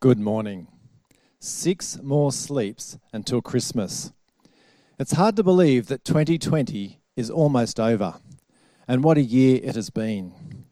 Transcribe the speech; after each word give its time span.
Good 0.00 0.18
morning. 0.18 0.66
Six 1.40 1.98
more 2.02 2.32
sleeps 2.32 2.96
until 3.12 3.42
Christmas. 3.42 4.14
It's 4.98 5.12
hard 5.12 5.36
to 5.36 5.42
believe 5.42 5.88
that 5.88 6.06
2020 6.06 6.98
is 7.16 7.28
almost 7.28 7.78
over, 7.78 8.14
and 8.88 9.04
what 9.04 9.18
a 9.18 9.22
year 9.22 9.60
it 9.62 9.74
has 9.74 9.90
been. 9.90 10.64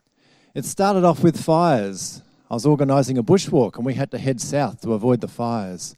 It 0.54 0.64
started 0.64 1.04
off 1.04 1.22
with 1.22 1.45
fires. 1.45 2.22
I 2.51 2.54
was 2.54 2.64
organising 2.64 3.19
a 3.19 3.22
bushwalk 3.22 3.77
and 3.77 3.85
we 3.85 3.92
had 3.92 4.10
to 4.13 4.19
head 4.19 4.41
south 4.41 4.81
to 4.81 4.95
avoid 4.95 5.21
the 5.21 5.29
fires. 5.29 5.95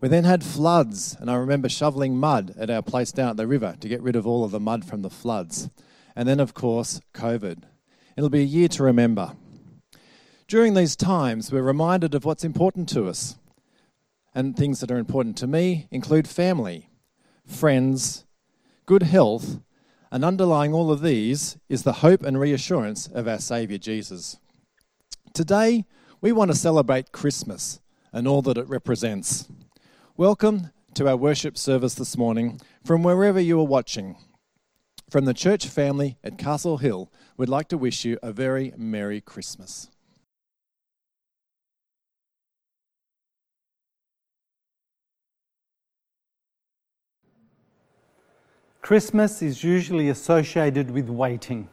We 0.00 0.08
then 0.08 0.24
had 0.24 0.42
floods, 0.42 1.18
and 1.20 1.30
I 1.30 1.34
remember 1.34 1.68
shoveling 1.68 2.16
mud 2.16 2.54
at 2.58 2.70
our 2.70 2.80
place 2.80 3.12
down 3.12 3.28
at 3.28 3.36
the 3.36 3.46
river 3.46 3.76
to 3.78 3.88
get 3.88 4.00
rid 4.00 4.16
of 4.16 4.26
all 4.26 4.42
of 4.42 4.52
the 4.52 4.58
mud 4.58 4.86
from 4.86 5.02
the 5.02 5.10
floods. 5.10 5.68
And 6.16 6.26
then, 6.26 6.40
of 6.40 6.54
course, 6.54 6.98
COVID. 7.12 7.64
It'll 8.16 8.30
be 8.30 8.40
a 8.40 8.44
year 8.44 8.68
to 8.68 8.82
remember. 8.84 9.36
During 10.50 10.74
these 10.74 10.96
times, 10.96 11.52
we're 11.52 11.62
reminded 11.62 12.12
of 12.12 12.24
what's 12.24 12.42
important 12.42 12.88
to 12.88 13.06
us. 13.06 13.36
And 14.34 14.56
things 14.56 14.80
that 14.80 14.90
are 14.90 14.98
important 14.98 15.36
to 15.36 15.46
me 15.46 15.86
include 15.92 16.26
family, 16.26 16.90
friends, 17.46 18.24
good 18.84 19.04
health, 19.04 19.60
and 20.10 20.24
underlying 20.24 20.74
all 20.74 20.90
of 20.90 21.02
these 21.02 21.56
is 21.68 21.84
the 21.84 22.02
hope 22.02 22.24
and 22.24 22.40
reassurance 22.40 23.06
of 23.06 23.28
our 23.28 23.38
Saviour 23.38 23.78
Jesus. 23.78 24.38
Today, 25.32 25.84
we 26.20 26.32
want 26.32 26.50
to 26.50 26.56
celebrate 26.56 27.12
Christmas 27.12 27.78
and 28.12 28.26
all 28.26 28.42
that 28.42 28.58
it 28.58 28.68
represents. 28.68 29.48
Welcome 30.16 30.70
to 30.94 31.06
our 31.06 31.16
worship 31.16 31.56
service 31.56 31.94
this 31.94 32.16
morning 32.16 32.60
from 32.84 33.04
wherever 33.04 33.38
you 33.38 33.60
are 33.60 33.64
watching. 33.64 34.16
From 35.08 35.26
the 35.26 35.32
church 35.32 35.68
family 35.68 36.18
at 36.24 36.38
Castle 36.38 36.78
Hill, 36.78 37.08
we'd 37.36 37.48
like 37.48 37.68
to 37.68 37.78
wish 37.78 38.04
you 38.04 38.18
a 38.20 38.32
very 38.32 38.74
Merry 38.76 39.20
Christmas. 39.20 39.88
Christmas 48.82 49.42
is 49.42 49.62
usually 49.62 50.08
associated 50.08 50.90
with 50.90 51.10
waiting. 51.10 51.68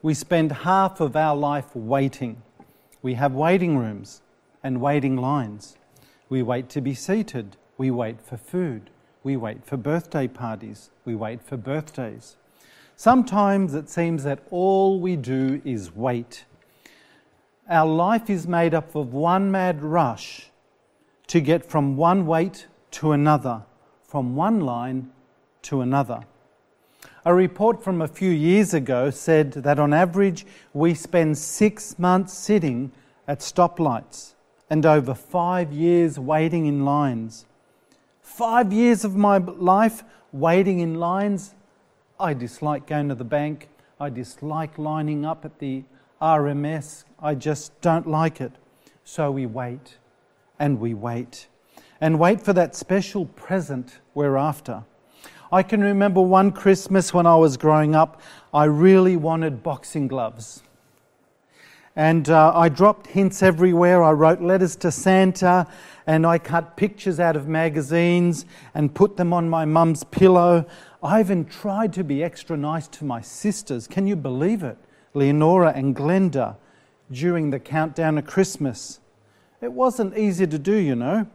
We 0.00 0.14
spend 0.14 0.50
half 0.50 0.98
of 0.98 1.14
our 1.14 1.36
life 1.36 1.76
waiting. 1.76 2.42
We 3.02 3.14
have 3.14 3.34
waiting 3.34 3.76
rooms 3.76 4.22
and 4.64 4.80
waiting 4.80 5.16
lines. 5.16 5.76
We 6.30 6.42
wait 6.42 6.70
to 6.70 6.80
be 6.80 6.94
seated. 6.94 7.58
We 7.76 7.90
wait 7.90 8.20
for 8.22 8.38
food. 8.38 8.88
We 9.22 9.36
wait 9.36 9.64
for 9.66 9.76
birthday 9.76 10.26
parties. 10.26 10.90
We 11.04 11.14
wait 11.14 11.42
for 11.42 11.58
birthdays. 11.58 12.36
Sometimes 12.96 13.74
it 13.74 13.90
seems 13.90 14.24
that 14.24 14.42
all 14.50 14.98
we 14.98 15.16
do 15.16 15.60
is 15.66 15.94
wait. 15.94 16.46
Our 17.68 17.86
life 17.86 18.30
is 18.30 18.48
made 18.48 18.72
up 18.72 18.94
of 18.94 19.12
one 19.12 19.50
mad 19.50 19.82
rush 19.82 20.50
to 21.26 21.40
get 21.40 21.64
from 21.64 21.96
one 21.96 22.26
wait 22.26 22.66
to 22.92 23.12
another, 23.12 23.64
from 24.08 24.34
one 24.34 24.60
line 24.60 25.10
to 25.62 25.80
another. 25.80 26.24
A 27.24 27.34
report 27.34 27.82
from 27.82 28.02
a 28.02 28.08
few 28.08 28.30
years 28.30 28.74
ago 28.74 29.10
said 29.10 29.52
that 29.52 29.78
on 29.78 29.92
average 29.92 30.44
we 30.72 30.94
spend 30.94 31.38
six 31.38 31.98
months 31.98 32.32
sitting 32.32 32.90
at 33.28 33.40
stoplights 33.40 34.34
and 34.68 34.84
over 34.84 35.14
five 35.14 35.72
years 35.72 36.18
waiting 36.18 36.66
in 36.66 36.84
lines. 36.84 37.46
Five 38.20 38.72
years 38.72 39.04
of 39.04 39.14
my 39.14 39.38
life 39.38 40.02
waiting 40.32 40.80
in 40.80 40.94
lines. 40.94 41.54
I 42.18 42.34
dislike 42.34 42.86
going 42.86 43.08
to 43.08 43.14
the 43.14 43.24
bank. 43.24 43.68
I 44.00 44.10
dislike 44.10 44.78
lining 44.78 45.24
up 45.24 45.44
at 45.44 45.58
the 45.58 45.84
RMS. 46.20 47.04
I 47.20 47.34
just 47.34 47.80
don't 47.80 48.08
like 48.08 48.40
it. 48.40 48.52
So 49.04 49.30
we 49.30 49.46
wait 49.46 49.98
and 50.58 50.80
we 50.80 50.94
wait 50.94 51.46
and 52.02 52.18
wait 52.18 52.40
for 52.40 52.52
that 52.52 52.74
special 52.74 53.26
present 53.26 54.00
we're 54.12 54.36
after. 54.36 54.82
I 55.52 55.62
can 55.62 55.82
remember 55.82 56.22
one 56.22 56.50
Christmas 56.50 57.12
when 57.12 57.26
I 57.26 57.36
was 57.36 57.58
growing 57.58 57.94
up, 57.94 58.22
I 58.54 58.64
really 58.64 59.16
wanted 59.16 59.62
boxing 59.62 60.08
gloves. 60.08 60.62
And 61.94 62.30
uh, 62.30 62.52
I 62.54 62.70
dropped 62.70 63.08
hints 63.08 63.42
everywhere. 63.42 64.02
I 64.02 64.12
wrote 64.12 64.40
letters 64.40 64.76
to 64.76 64.90
Santa 64.90 65.66
and 66.06 66.26
I 66.26 66.38
cut 66.38 66.78
pictures 66.78 67.20
out 67.20 67.36
of 67.36 67.48
magazines 67.48 68.46
and 68.72 68.94
put 68.94 69.18
them 69.18 69.34
on 69.34 69.50
my 69.50 69.66
mum's 69.66 70.04
pillow. 70.04 70.64
I 71.02 71.20
even 71.20 71.44
tried 71.44 71.92
to 71.92 72.04
be 72.04 72.24
extra 72.24 72.56
nice 72.56 72.88
to 72.88 73.04
my 73.04 73.20
sisters. 73.20 73.86
Can 73.86 74.06
you 74.06 74.16
believe 74.16 74.62
it? 74.62 74.78
Leonora 75.12 75.74
and 75.76 75.94
Glenda 75.94 76.56
during 77.10 77.50
the 77.50 77.60
countdown 77.60 78.16
of 78.16 78.26
Christmas. 78.26 79.00
It 79.60 79.72
wasn't 79.72 80.16
easy 80.16 80.46
to 80.46 80.58
do, 80.58 80.76
you 80.76 80.94
know. 80.94 81.26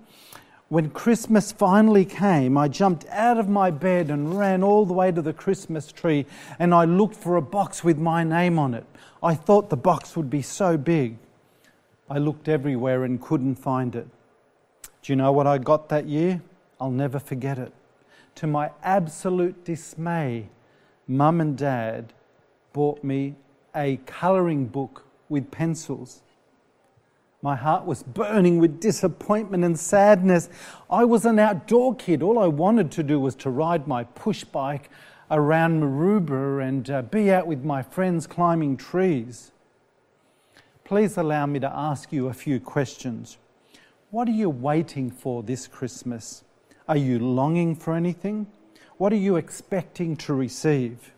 When 0.69 0.89
Christmas 0.89 1.53
finally 1.53 2.03
came, 2.03 2.57
I 2.57 2.67
jumped 2.67 3.05
out 3.09 3.37
of 3.37 3.47
my 3.47 3.71
bed 3.71 4.09
and 4.09 4.37
ran 4.37 4.63
all 4.63 4.85
the 4.85 4.93
way 4.93 5.13
to 5.13 5.21
the 5.21 5.31
Christmas 5.31 5.93
tree 5.93 6.25
and 6.59 6.73
I 6.73 6.83
looked 6.83 7.15
for 7.15 7.37
a 7.37 7.41
box 7.41 7.85
with 7.85 7.97
my 7.97 8.25
name 8.25 8.59
on 8.59 8.73
it. 8.73 8.85
I 9.23 9.33
thought 9.33 9.69
the 9.69 9.77
box 9.77 10.17
would 10.17 10.29
be 10.29 10.41
so 10.41 10.75
big. 10.75 11.19
I 12.09 12.17
looked 12.17 12.49
everywhere 12.49 13.05
and 13.05 13.21
couldn't 13.21 13.55
find 13.55 13.95
it. 13.95 14.07
Do 15.01 15.13
you 15.13 15.15
know 15.15 15.31
what 15.31 15.47
I 15.47 15.57
got 15.57 15.87
that 15.87 16.05
year? 16.05 16.41
I'll 16.81 16.91
never 16.91 17.17
forget 17.17 17.57
it. 17.57 17.71
To 18.35 18.47
my 18.47 18.71
absolute 18.83 19.63
dismay, 19.63 20.49
Mum 21.07 21.39
and 21.39 21.57
Dad 21.57 22.11
bought 22.73 23.05
me 23.05 23.35
a 23.73 23.97
colouring 24.05 24.65
book 24.65 25.05
with 25.29 25.49
pencils. 25.49 26.23
My 27.43 27.55
heart 27.55 27.85
was 27.85 28.01
burning 28.01 28.57
with 28.57 28.79
disappointment 28.79 29.63
and 29.63 29.79
sadness. 29.79 30.49
I 30.89 31.05
was 31.05 31.23
an 31.23 31.37
outdoor 31.37 31.95
kid. 31.95 32.23
All 32.23 32.39
I 32.39 32.47
wanted 32.47 32.91
to 32.93 33.03
do 33.03 33.19
was 33.19 33.35
to 33.35 33.51
ride 33.51 33.87
my 33.87 34.05
push 34.05 34.43
bike 34.43 34.89
around 35.29 35.81
Maroubra 35.81 36.67
and 36.67 36.89
uh, 36.89 37.03
be 37.03 37.31
out 37.31 37.45
with 37.45 37.63
my 37.63 37.83
friends 37.83 38.25
climbing 38.25 38.75
trees. 38.75 39.51
Please 40.83 41.15
allow 41.17 41.45
me 41.45 41.59
to 41.59 41.71
ask 41.71 42.11
you 42.11 42.27
a 42.27 42.33
few 42.33 42.59
questions. 42.59 43.37
What 44.09 44.27
are 44.27 44.31
you 44.31 44.49
waiting 44.49 45.11
for 45.11 45.43
this 45.43 45.67
Christmas? 45.67 46.43
Are 46.87 46.97
you 46.97 47.19
longing 47.19 47.75
for 47.75 47.93
anything? 47.93 48.47
What 48.97 49.13
are 49.13 49.17
you 49.17 49.35
expecting 49.35 50.15
to 50.17 50.33
receive? 50.33 51.11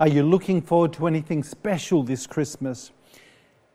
Are 0.00 0.08
you 0.08 0.22
looking 0.22 0.62
forward 0.62 0.94
to 0.94 1.06
anything 1.08 1.42
special 1.42 2.04
this 2.04 2.26
Christmas? 2.26 2.92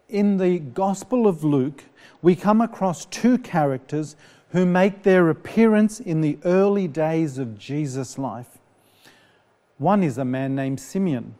In 0.09 0.37
the 0.37 0.59
Gospel 0.59 1.27
of 1.27 1.43
Luke, 1.43 1.83
we 2.21 2.35
come 2.35 2.61
across 2.61 3.05
two 3.05 3.37
characters 3.37 4.15
who 4.51 4.65
make 4.65 5.03
their 5.03 5.29
appearance 5.29 5.99
in 5.99 6.21
the 6.21 6.37
early 6.45 6.87
days 6.87 7.37
of 7.37 7.59
Jesus' 7.59 8.17
life. 8.17 8.57
One 9.77 10.03
is 10.03 10.17
a 10.17 10.25
man 10.25 10.55
named 10.55 10.79
Simeon, 10.79 11.35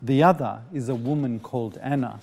the 0.00 0.22
other 0.22 0.62
is 0.72 0.88
a 0.88 0.94
woman 0.94 1.40
called 1.40 1.78
Anna. 1.82 2.20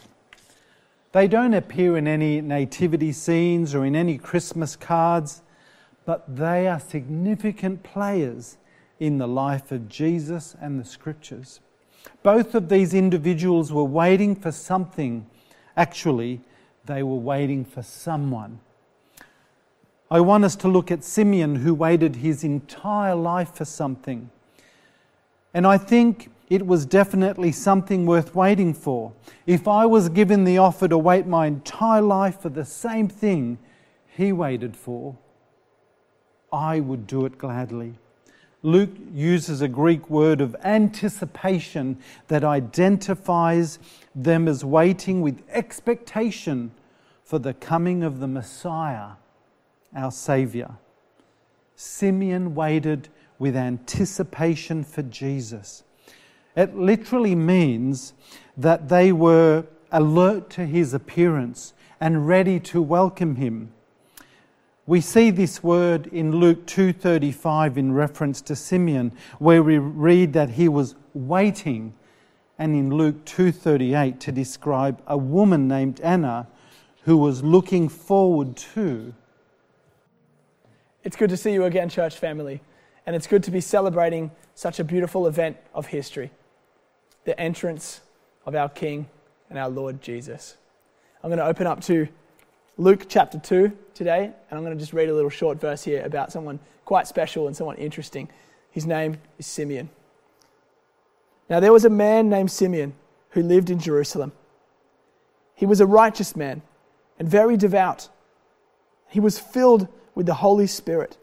They 1.12 1.28
don't 1.28 1.53
appear 1.53 1.97
in 1.97 2.08
any 2.08 2.40
nativity 2.40 3.12
scenes 3.12 3.75
or 3.75 3.85
in 3.85 3.96
any 3.96 4.18
Christmas 4.18 4.78
cards, 4.78 5.41
but 6.06 6.35
they 6.38 6.68
are 6.68 6.79
significant 6.79 7.84
players 7.84 8.58
in 9.00 9.18
the 9.18 9.28
life 9.28 9.72
of 9.72 9.90
Jesus 9.90 10.56
and 10.62 10.79
the 10.79 10.85
scriptures. 10.85 11.59
Both 12.23 12.56
of 12.56 12.69
these 12.69 12.94
individuals 12.94 13.73
were 13.73 13.84
waiting 13.84 14.35
for 14.35 14.52
something 14.52 15.25
Actually, 15.76 16.42
they 16.86 17.04
were 17.04 17.16
waiting 17.16 17.64
for 17.66 17.82
someone. 17.82 18.59
I 20.09 20.20
want 20.20 20.44
us 20.44 20.56
to 20.58 20.68
look 20.68 20.92
at 20.92 21.04
Simeon, 21.04 21.58
who 21.58 21.74
waited 21.74 22.18
his 22.18 22.44
entire 22.44 23.16
life 23.16 23.56
for 23.56 23.66
something. 23.66 24.30
And 25.54 25.66
I 25.66 25.78
think 25.78 26.30
it 26.50 26.68
was 26.68 26.86
definitely 26.86 27.54
something 27.54 28.06
worth 28.06 28.36
waiting 28.36 28.74
for. 28.74 29.14
If 29.46 29.70
I 29.70 29.86
was 29.86 30.09
given 30.09 30.44
the 30.44 30.58
offer 30.58 30.88
to 30.90 30.98
wait 30.98 31.26
my 31.26 31.47
entire 31.47 32.02
life 32.02 32.41
for 32.41 32.50
the 32.50 32.66
same 32.66 33.08
thing 33.08 33.58
he 34.06 34.34
waited 34.34 34.76
for, 34.76 35.16
I 36.52 36.82
would 36.82 37.08
do 37.08 37.26
it 37.26 37.38
gladly. 37.38 37.94
Luke 38.63 38.91
uses 39.11 39.61
a 39.61 39.67
Greek 39.67 40.09
word 40.09 40.40
of 40.40 40.55
anticipation 40.63 41.97
that 42.28 42.43
identifies 42.43 43.79
them 44.13 44.47
as 44.47 44.63
waiting 44.63 45.22
with 45.22 45.41
expectation 45.49 46.72
for 47.23 47.40
the 47.40 47.55
coming 47.55 48.03
of 48.03 48.19
the 48.19 48.28
Messiah, 48.28 49.11
our 49.96 50.11
Saviour. 50.11 50.78
Simeon 51.75 52.53
waited 52.53 53.09
with 53.40 53.55
anticipation 53.55 54.84
for 54.84 55.02
Jesus. 55.02 55.84
It 56.55 56.75
literally 56.75 57.34
means 57.34 58.13
that 58.55 58.90
they 58.90 59.11
were 59.11 59.66
alert 59.91 60.52
to 60.52 60.66
his 60.67 60.93
appearance 60.93 61.73
and 61.99 62.28
ready 62.28 62.59
to 62.59 62.81
welcome 62.81 63.37
him. 63.37 63.72
We 64.88 65.00
see 65.00 65.30
this 65.30 65.64
word 65.64 66.08
in 66.08 66.32
Luke 66.32 66.66
2:35 66.66 67.78
in 67.78 67.94
reference 67.94 68.42
to 68.42 68.56
Simeon 68.56 69.12
where 69.38 69.62
we 69.62 69.78
read 69.78 70.34
that 70.34 70.52
he 70.52 70.68
was 70.68 70.96
waiting 71.14 71.94
and 72.58 72.76
in 72.76 72.90
Luke 72.90 73.24
2:38 73.26 74.20
to 74.22 74.32
describe 74.32 75.02
a 75.06 75.18
woman 75.18 75.68
named 75.68 76.02
Anna 76.02 76.48
who 77.04 77.18
was 77.18 77.44
looking 77.44 77.90
forward 77.90 78.56
to. 78.56 79.14
It's 81.04 81.16
good 81.16 81.30
to 81.30 81.38
see 81.38 81.54
you 81.54 81.64
again, 81.66 81.90
church 81.90 82.18
family, 82.18 82.62
and 83.06 83.16
it's 83.16 83.28
good 83.28 83.44
to 83.44 83.52
be 83.52 83.62
celebrating 83.62 84.32
such 84.56 84.80
a 84.80 84.84
beautiful 84.84 85.28
event 85.28 85.58
of 85.74 85.88
history 85.88 86.32
the 87.24 87.40
entrance 87.40 88.02
of 88.48 88.56
our 88.56 88.70
King 88.70 89.08
and 89.50 89.60
our 89.60 89.70
Lord 89.70 90.02
Jesus. 90.02 90.58
I'm 91.24 91.30
going 91.30 91.38
to 91.38 91.46
open 91.46 91.68
up 91.68 91.82
to 91.82 92.08
Luke 92.78 93.06
chapter 93.09 93.38
2 93.38 93.78
today, 93.94 94.23
and 94.23 94.58
I'm 94.58 94.64
going 94.64 94.76
to 94.76 94.79
just 94.79 94.94
read 94.94 95.09
a 95.09 95.14
little 95.14 95.29
short 95.29 95.59
verse 95.59 95.84
here 95.84 96.03
about 96.06 96.32
someone 96.32 96.59
quite 96.85 97.06
special 97.06 97.47
and 97.47 97.56
someone 97.56 97.76
interesting. 97.76 98.29
His 98.72 98.85
name 98.85 99.18
is 99.38 99.46
Simeon. 99.46 99.90
Now, 101.50 101.59
there 101.59 101.73
was 101.73 101.84
a 101.84 101.90
man 101.90 102.29
named 102.29 102.50
Simeon 102.50 102.94
who 103.32 103.44
lived 103.44 103.70
in 103.70 103.79
Jerusalem. 103.79 104.32
He 105.53 105.66
was 105.66 105.82
a 105.82 105.85
righteous 105.85 106.34
man 106.35 106.62
and 107.20 107.28
very 107.28 107.58
devout. 107.58 108.08
He 109.09 109.20
was 109.20 109.38
filled 109.38 109.90
with 110.16 110.26
the 110.26 110.35
Holy 110.35 110.68
Spirit. 110.68 111.18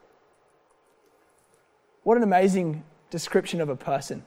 What 2.02 2.18
an 2.18 2.22
amazing 2.22 2.84
description 3.10 3.62
of 3.62 3.70
a 3.70 3.76
person. 3.76 4.22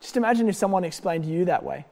Just 0.00 0.16
imagine 0.16 0.48
if 0.48 0.54
someone 0.54 0.84
explained 0.84 1.24
to 1.24 1.30
you 1.30 1.44
that 1.46 1.64
way. 1.64 1.86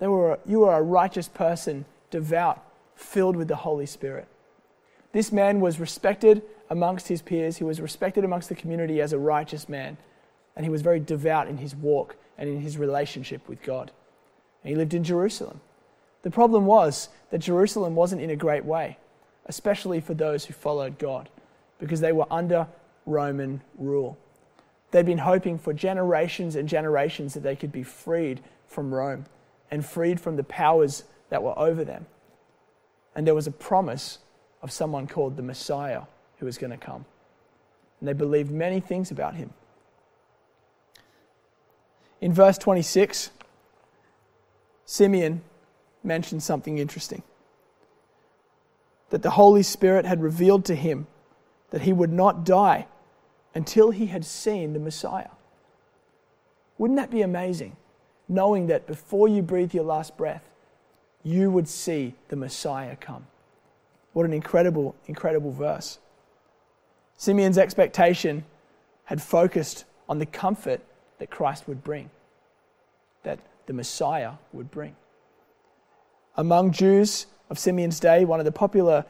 They 0.00 0.08
were, 0.08 0.40
you 0.44 0.60
were 0.60 0.74
a 0.74 0.82
righteous 0.82 1.28
person, 1.28 1.84
devout, 2.10 2.65
filled 2.96 3.36
with 3.36 3.48
the 3.48 3.56
Holy 3.56 3.86
Spirit. 3.86 4.26
This 5.12 5.30
man 5.30 5.60
was 5.60 5.78
respected 5.78 6.42
amongst 6.68 7.08
his 7.08 7.22
peers. 7.22 7.58
He 7.58 7.64
was 7.64 7.80
respected 7.80 8.24
amongst 8.24 8.48
the 8.48 8.54
community 8.54 9.00
as 9.00 9.12
a 9.12 9.18
righteous 9.18 9.68
man. 9.68 9.96
And 10.56 10.64
he 10.64 10.70
was 10.70 10.82
very 10.82 11.00
devout 11.00 11.48
in 11.48 11.58
his 11.58 11.74
walk 11.74 12.16
and 12.36 12.48
in 12.48 12.60
his 12.60 12.76
relationship 12.76 13.48
with 13.48 13.62
God. 13.62 13.92
And 14.62 14.70
he 14.70 14.74
lived 14.74 14.94
in 14.94 15.04
Jerusalem. 15.04 15.60
The 16.22 16.30
problem 16.30 16.66
was 16.66 17.08
that 17.30 17.38
Jerusalem 17.38 17.94
wasn't 17.94 18.22
in 18.22 18.30
a 18.30 18.36
great 18.36 18.64
way, 18.64 18.98
especially 19.46 20.00
for 20.00 20.14
those 20.14 20.44
who 20.44 20.54
followed 20.54 20.98
God, 20.98 21.28
because 21.78 22.00
they 22.00 22.12
were 22.12 22.26
under 22.30 22.66
Roman 23.04 23.60
rule. 23.78 24.18
They'd 24.90 25.06
been 25.06 25.18
hoping 25.18 25.58
for 25.58 25.72
generations 25.72 26.56
and 26.56 26.68
generations 26.68 27.34
that 27.34 27.42
they 27.42 27.56
could 27.56 27.72
be 27.72 27.82
freed 27.82 28.40
from 28.66 28.92
Rome 28.92 29.26
and 29.70 29.84
freed 29.84 30.20
from 30.20 30.36
the 30.36 30.44
powers 30.44 31.04
that 31.28 31.42
were 31.42 31.58
over 31.58 31.84
them. 31.84 32.06
And 33.16 33.26
there 33.26 33.34
was 33.34 33.46
a 33.48 33.50
promise 33.50 34.18
of 34.62 34.70
someone 34.70 35.08
called 35.08 35.36
the 35.36 35.42
Messiah 35.42 36.02
who 36.38 36.46
was 36.46 36.58
going 36.58 36.70
to 36.70 36.76
come. 36.76 37.06
And 37.98 38.08
they 38.08 38.12
believed 38.12 38.52
many 38.52 38.78
things 38.78 39.10
about 39.10 39.34
him. 39.34 39.54
In 42.20 42.32
verse 42.32 42.58
26, 42.58 43.30
Simeon 44.84 45.42
mentioned 46.04 46.42
something 46.42 46.78
interesting 46.78 47.22
that 49.10 49.22
the 49.22 49.30
Holy 49.30 49.62
Spirit 49.62 50.04
had 50.04 50.22
revealed 50.22 50.64
to 50.66 50.74
him 50.74 51.06
that 51.70 51.82
he 51.82 51.92
would 51.92 52.12
not 52.12 52.44
die 52.44 52.86
until 53.54 53.90
he 53.90 54.06
had 54.06 54.24
seen 54.24 54.72
the 54.72 54.78
Messiah. 54.78 55.30
Wouldn't 56.76 56.98
that 56.98 57.10
be 57.10 57.22
amazing? 57.22 57.76
Knowing 58.28 58.66
that 58.66 58.86
before 58.86 59.28
you 59.28 59.40
breathe 59.42 59.72
your 59.72 59.84
last 59.84 60.16
breath, 60.16 60.44
you 61.26 61.50
would 61.50 61.66
see 61.66 62.14
the 62.28 62.36
Messiah 62.36 62.94
come. 62.94 63.26
What 64.12 64.26
an 64.26 64.32
incredible, 64.32 64.94
incredible 65.06 65.50
verse. 65.50 65.98
Simeon's 67.16 67.58
expectation 67.58 68.44
had 69.06 69.20
focused 69.20 69.86
on 70.08 70.20
the 70.20 70.26
comfort 70.26 70.80
that 71.18 71.28
Christ 71.28 71.66
would 71.66 71.82
bring, 71.82 72.10
that 73.24 73.40
the 73.66 73.72
Messiah 73.72 74.34
would 74.52 74.70
bring. 74.70 74.94
Among 76.36 76.70
Jews 76.70 77.26
of 77.50 77.58
Simeon's 77.58 77.98
day, 77.98 78.24
one 78.24 78.38
of 78.38 78.44
the 78.44 78.52
popular 78.52 79.04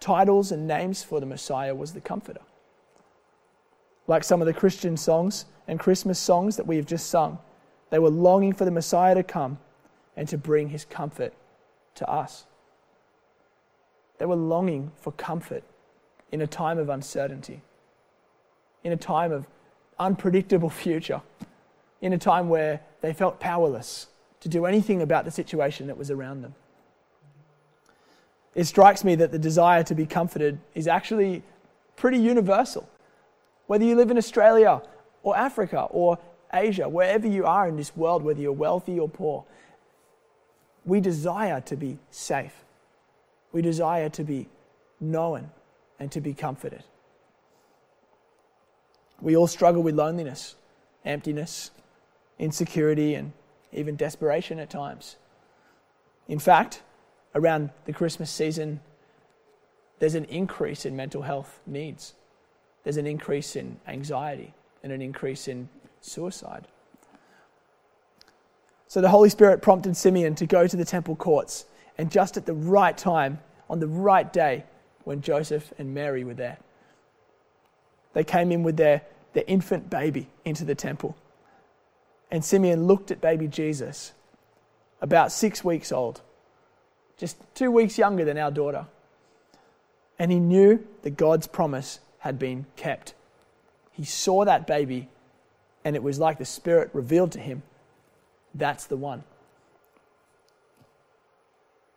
titles 0.00 0.50
and 0.50 0.66
names 0.66 1.04
for 1.04 1.20
the 1.20 1.26
Messiah 1.26 1.72
was 1.72 1.92
the 1.92 2.00
Comforter. 2.00 2.40
Like 4.08 4.24
some 4.24 4.40
of 4.40 4.46
the 4.46 4.54
Christian 4.54 4.96
songs 4.96 5.44
and 5.68 5.78
Christmas 5.78 6.18
songs 6.18 6.56
that 6.56 6.66
we 6.66 6.74
have 6.76 6.86
just 6.86 7.10
sung, 7.10 7.38
they 7.90 8.00
were 8.00 8.10
longing 8.10 8.54
for 8.54 8.64
the 8.64 8.72
Messiah 8.72 9.14
to 9.14 9.22
come 9.22 9.58
and 10.16 10.26
to 10.26 10.36
bring 10.36 10.70
his 10.70 10.84
comfort 10.84 11.32
to 12.00 12.10
us. 12.10 12.44
They 14.18 14.26
were 14.26 14.36
longing 14.36 14.92
for 14.96 15.12
comfort 15.12 15.64
in 16.30 16.42
a 16.42 16.46
time 16.46 16.78
of 16.78 16.90
uncertainty, 16.90 17.62
in 18.84 18.92
a 18.92 18.96
time 18.96 19.32
of 19.32 19.46
unpredictable 19.98 20.70
future, 20.84 21.22
in 22.02 22.12
a 22.12 22.18
time 22.18 22.48
where 22.48 22.80
they 23.00 23.12
felt 23.12 23.40
powerless 23.40 24.08
to 24.40 24.48
do 24.48 24.66
anything 24.66 25.00
about 25.00 25.24
the 25.24 25.30
situation 25.30 25.86
that 25.86 25.96
was 25.96 26.10
around 26.10 26.42
them 26.42 26.54
it 28.54 28.64
strikes 28.64 29.04
me 29.04 29.14
that 29.14 29.30
the 29.30 29.38
desire 29.38 29.82
to 29.84 29.94
be 29.94 30.06
comforted 30.06 30.58
is 30.74 30.88
actually 30.88 31.42
pretty 31.96 32.18
universal. 32.18 32.88
Whether 33.66 33.84
you 33.84 33.94
live 33.94 34.10
in 34.10 34.18
Australia 34.18 34.82
or 35.22 35.36
Africa 35.36 35.82
or 35.90 36.18
Asia, 36.52 36.88
wherever 36.88 37.28
you 37.28 37.46
are 37.46 37.68
in 37.68 37.76
this 37.76 37.96
world, 37.96 38.24
whether 38.24 38.40
you're 38.40 38.52
wealthy 38.52 38.98
or 38.98 39.08
poor, 39.08 39.44
we 40.84 41.00
desire 41.00 41.60
to 41.62 41.76
be 41.76 41.98
safe. 42.10 42.64
We 43.52 43.62
desire 43.62 44.08
to 44.10 44.24
be 44.24 44.48
known 45.00 45.50
and 45.98 46.10
to 46.12 46.20
be 46.20 46.34
comforted. 46.34 46.84
We 49.20 49.36
all 49.36 49.46
struggle 49.46 49.82
with 49.82 49.94
loneliness, 49.94 50.56
emptiness, 51.04 51.70
insecurity, 52.38 53.14
and 53.14 53.32
even 53.72 53.96
desperation 53.96 54.58
at 54.58 54.70
times. 54.70 55.16
In 56.26 56.38
fact, 56.38 56.82
around 57.34 57.70
the 57.84 57.92
Christmas 57.92 58.30
season, 58.30 58.80
there's 59.98 60.14
an 60.14 60.24
increase 60.26 60.86
in 60.86 60.96
mental 60.96 61.22
health 61.22 61.60
needs. 61.66 62.14
There's 62.84 62.96
an 62.96 63.06
increase 63.06 63.56
in 63.56 63.78
anxiety 63.86 64.54
and 64.82 64.92
an 64.92 65.02
increase 65.02 65.46
in 65.48 65.68
suicide. 66.00 66.66
So 68.90 69.00
the 69.00 69.08
Holy 69.08 69.28
Spirit 69.28 69.62
prompted 69.62 69.96
Simeon 69.96 70.34
to 70.34 70.46
go 70.46 70.66
to 70.66 70.76
the 70.76 70.84
temple 70.84 71.14
courts, 71.14 71.64
and 71.96 72.10
just 72.10 72.36
at 72.36 72.44
the 72.44 72.54
right 72.54 72.98
time, 72.98 73.38
on 73.68 73.78
the 73.78 73.86
right 73.86 74.32
day, 74.32 74.64
when 75.04 75.22
Joseph 75.22 75.72
and 75.78 75.94
Mary 75.94 76.24
were 76.24 76.34
there, 76.34 76.58
they 78.14 78.24
came 78.24 78.50
in 78.50 78.64
with 78.64 78.76
their, 78.76 79.02
their 79.32 79.44
infant 79.46 79.90
baby 79.90 80.26
into 80.44 80.64
the 80.64 80.74
temple. 80.74 81.16
And 82.32 82.44
Simeon 82.44 82.88
looked 82.88 83.12
at 83.12 83.20
baby 83.20 83.46
Jesus, 83.46 84.10
about 85.00 85.30
six 85.30 85.62
weeks 85.62 85.92
old, 85.92 86.20
just 87.16 87.36
two 87.54 87.70
weeks 87.70 87.96
younger 87.96 88.24
than 88.24 88.38
our 88.38 88.50
daughter. 88.50 88.86
And 90.18 90.32
he 90.32 90.40
knew 90.40 90.84
that 91.02 91.10
God's 91.10 91.46
promise 91.46 92.00
had 92.18 92.40
been 92.40 92.66
kept. 92.74 93.14
He 93.92 94.02
saw 94.02 94.44
that 94.46 94.66
baby, 94.66 95.08
and 95.84 95.94
it 95.94 96.02
was 96.02 96.18
like 96.18 96.38
the 96.38 96.44
Spirit 96.44 96.90
revealed 96.92 97.30
to 97.30 97.38
him 97.38 97.62
that's 98.54 98.86
the 98.86 98.96
one. 98.96 99.24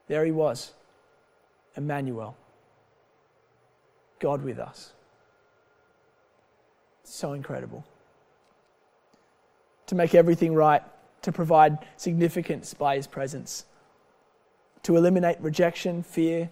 There 0.08 0.26
he 0.26 0.32
was, 0.32 0.74
Emmanuel, 1.76 2.36
God 4.20 4.44
with 4.44 4.60
us. 4.60 4.94
So 7.04 7.34
incredible. 7.34 7.86
To 9.88 9.96
make 9.96 10.16
everything 10.16 10.54
right, 10.54 10.82
to 11.24 11.32
provide 11.32 11.78
significance 11.98 12.74
by 12.74 12.96
his 12.96 13.08
presence 13.08 13.66
to 14.84 14.98
eliminate 14.98 15.40
rejection, 15.40 16.04
fear, 16.04 16.50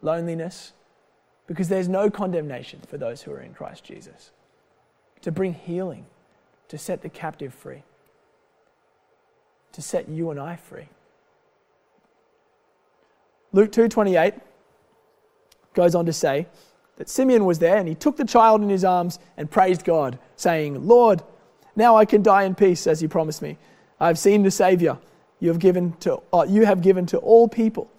loneliness, 0.00 0.72
because 1.46 1.68
there's 1.68 1.88
no 1.88 2.08
condemnation 2.08 2.80
for 2.88 2.96
those 2.96 3.22
who 3.22 3.32
are 3.32 3.40
in 3.40 3.52
Christ 3.52 3.84
Jesus. 3.84 4.30
To 5.22 5.30
bring 5.30 5.54
healing, 5.54 6.06
to 6.68 6.78
set 6.78 7.02
the 7.02 7.08
captive 7.08 7.52
free, 7.52 7.82
to 9.72 9.82
set 9.82 10.08
you 10.08 10.30
and 10.30 10.38
I 10.38 10.56
free. 10.56 10.88
Luke 13.52 13.72
2:28 13.72 14.34
goes 15.74 15.94
on 15.94 16.06
to 16.06 16.12
say 16.12 16.46
that 16.96 17.08
Simeon 17.08 17.44
was 17.44 17.58
there 17.58 17.76
and 17.76 17.88
he 17.88 17.94
took 17.94 18.16
the 18.16 18.24
child 18.24 18.62
in 18.62 18.68
his 18.68 18.84
arms 18.84 19.18
and 19.36 19.50
praised 19.50 19.84
God, 19.84 20.18
saying, 20.36 20.86
"Lord, 20.86 21.22
now 21.74 21.96
I 21.96 22.04
can 22.04 22.22
die 22.22 22.44
in 22.44 22.54
peace 22.54 22.86
as 22.86 23.02
you 23.02 23.08
promised 23.08 23.42
me. 23.42 23.58
I 24.00 24.06
have 24.06 24.18
seen 24.18 24.42
the 24.42 24.50
Savior." 24.50 24.98
you 25.42 25.48
have 25.48 25.58
given 25.58 25.92
to, 25.94 26.22
uh, 26.32 26.46
you 26.48 26.64
have 26.64 26.82
given 26.82 27.04
to 27.06 27.18
all 27.18 27.48
people. 27.48 27.90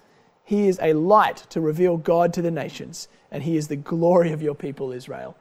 He 0.46 0.70
is 0.70 0.80
a 0.82 0.94
light 0.94 1.46
to 1.50 1.60
reveal 1.60 1.98
God 1.98 2.34
to 2.36 2.42
the 2.42 2.50
nations, 2.50 3.10
and 3.32 3.44
He 3.44 3.58
is 3.58 3.68
the 3.68 3.76
glory 3.76 4.32
of 4.32 4.42
your 4.42 4.56
people, 4.56 4.94
Israel. 4.94 5.36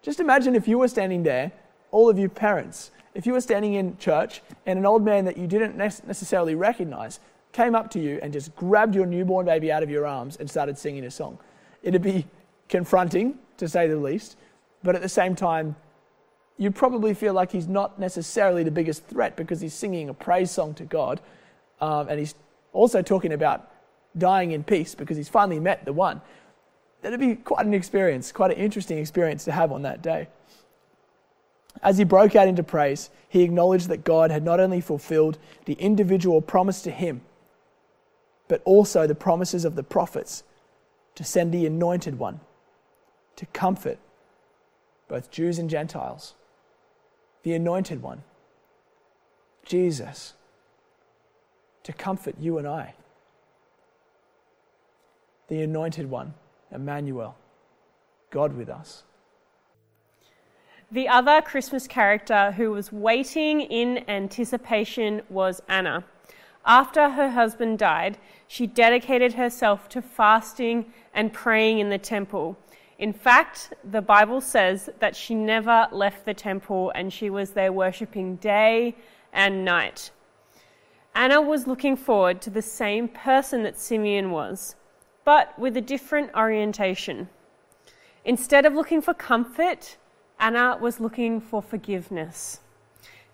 Just 0.00 0.18
imagine 0.18 0.56
if 0.56 0.66
you 0.66 0.78
were 0.78 0.88
standing 0.88 1.24
there, 1.24 1.52
all 1.90 2.08
of 2.08 2.18
you 2.18 2.30
parents, 2.30 2.90
if 3.14 3.26
you 3.26 3.32
were 3.32 3.40
standing 3.40 3.74
in 3.74 3.96
church 3.98 4.42
and 4.66 4.78
an 4.78 4.86
old 4.86 5.04
man 5.04 5.24
that 5.26 5.36
you 5.36 5.46
didn't 5.46 5.76
necessarily 5.76 6.54
recognize 6.54 7.20
came 7.52 7.74
up 7.74 7.90
to 7.90 7.98
you 7.98 8.18
and 8.22 8.32
just 8.32 8.54
grabbed 8.56 8.94
your 8.94 9.06
newborn 9.06 9.44
baby 9.44 9.70
out 9.70 9.82
of 9.82 9.90
your 9.90 10.06
arms 10.06 10.36
and 10.36 10.48
started 10.48 10.78
singing 10.78 11.04
a 11.04 11.10
song. 11.10 11.38
It'd 11.82 12.02
be 12.02 12.26
confronting, 12.68 13.38
to 13.58 13.68
say 13.68 13.86
the 13.86 13.96
least, 13.96 14.38
but 14.82 14.94
at 14.94 15.02
the 15.02 15.08
same 15.08 15.36
time, 15.36 15.76
you'd 16.56 16.74
probably 16.74 17.12
feel 17.12 17.34
like 17.34 17.52
he's 17.52 17.68
not 17.68 17.98
necessarily 17.98 18.62
the 18.62 18.70
biggest 18.70 19.04
threat 19.06 19.36
because 19.36 19.60
he's 19.60 19.74
singing 19.74 20.08
a 20.08 20.14
praise 20.14 20.50
song 20.50 20.74
to 20.74 20.84
God 20.84 21.20
um, 21.80 22.08
and 22.08 22.18
he's 22.18 22.34
also 22.72 23.02
talking 23.02 23.32
about 23.32 23.70
dying 24.16 24.52
in 24.52 24.62
peace 24.62 24.94
because 24.94 25.16
he's 25.16 25.28
finally 25.28 25.58
met 25.60 25.84
the 25.84 25.92
one. 25.92 26.20
That'd 27.02 27.20
be 27.20 27.34
quite 27.34 27.66
an 27.66 27.74
experience, 27.74 28.30
quite 28.32 28.52
an 28.52 28.58
interesting 28.58 28.98
experience 28.98 29.44
to 29.44 29.52
have 29.52 29.72
on 29.72 29.82
that 29.82 30.02
day. 30.02 30.28
As 31.80 31.98
he 31.98 32.04
broke 32.04 32.36
out 32.36 32.48
into 32.48 32.62
praise, 32.62 33.10
he 33.28 33.42
acknowledged 33.42 33.88
that 33.88 34.04
God 34.04 34.30
had 34.30 34.44
not 34.44 34.60
only 34.60 34.80
fulfilled 34.80 35.38
the 35.64 35.74
individual 35.74 36.40
promise 36.40 36.82
to 36.82 36.90
him, 36.90 37.22
but 38.48 38.60
also 38.64 39.06
the 39.06 39.14
promises 39.14 39.64
of 39.64 39.76
the 39.76 39.82
prophets 39.82 40.42
to 41.14 41.24
send 41.24 41.52
the 41.52 41.66
anointed 41.66 42.18
one 42.18 42.40
to 43.36 43.46
comfort 43.46 43.98
both 45.08 45.30
Jews 45.30 45.58
and 45.58 45.68
Gentiles. 45.68 46.34
The 47.42 47.54
anointed 47.54 48.02
one, 48.02 48.22
Jesus, 49.64 50.34
to 51.82 51.92
comfort 51.92 52.36
you 52.38 52.58
and 52.58 52.66
I. 52.66 52.94
The 55.48 55.62
anointed 55.62 56.08
one, 56.08 56.34
Emmanuel, 56.70 57.36
God 58.30 58.56
with 58.56 58.68
us. 58.68 59.02
The 60.92 61.08
other 61.08 61.40
Christmas 61.40 61.86
character 61.86 62.52
who 62.52 62.70
was 62.72 62.92
waiting 62.92 63.62
in 63.62 64.04
anticipation 64.10 65.22
was 65.30 65.62
Anna. 65.66 66.04
After 66.66 67.08
her 67.08 67.30
husband 67.30 67.78
died, 67.78 68.18
she 68.46 68.66
dedicated 68.66 69.32
herself 69.32 69.88
to 69.88 70.02
fasting 70.02 70.92
and 71.14 71.32
praying 71.32 71.78
in 71.78 71.88
the 71.88 71.96
temple. 71.96 72.58
In 72.98 73.14
fact, 73.14 73.72
the 73.90 74.02
Bible 74.02 74.42
says 74.42 74.90
that 74.98 75.16
she 75.16 75.34
never 75.34 75.88
left 75.92 76.26
the 76.26 76.34
temple 76.34 76.92
and 76.94 77.10
she 77.10 77.30
was 77.30 77.52
there 77.52 77.72
worshipping 77.72 78.36
day 78.36 78.94
and 79.32 79.64
night. 79.64 80.10
Anna 81.14 81.40
was 81.40 81.66
looking 81.66 81.96
forward 81.96 82.42
to 82.42 82.50
the 82.50 82.60
same 82.60 83.08
person 83.08 83.62
that 83.62 83.80
Simeon 83.80 84.30
was, 84.30 84.76
but 85.24 85.58
with 85.58 85.74
a 85.78 85.80
different 85.80 86.30
orientation. 86.36 87.30
Instead 88.26 88.66
of 88.66 88.74
looking 88.74 89.00
for 89.00 89.14
comfort, 89.14 89.96
Anna 90.38 90.76
was 90.80 91.00
looking 91.00 91.40
for 91.40 91.62
forgiveness. 91.62 92.60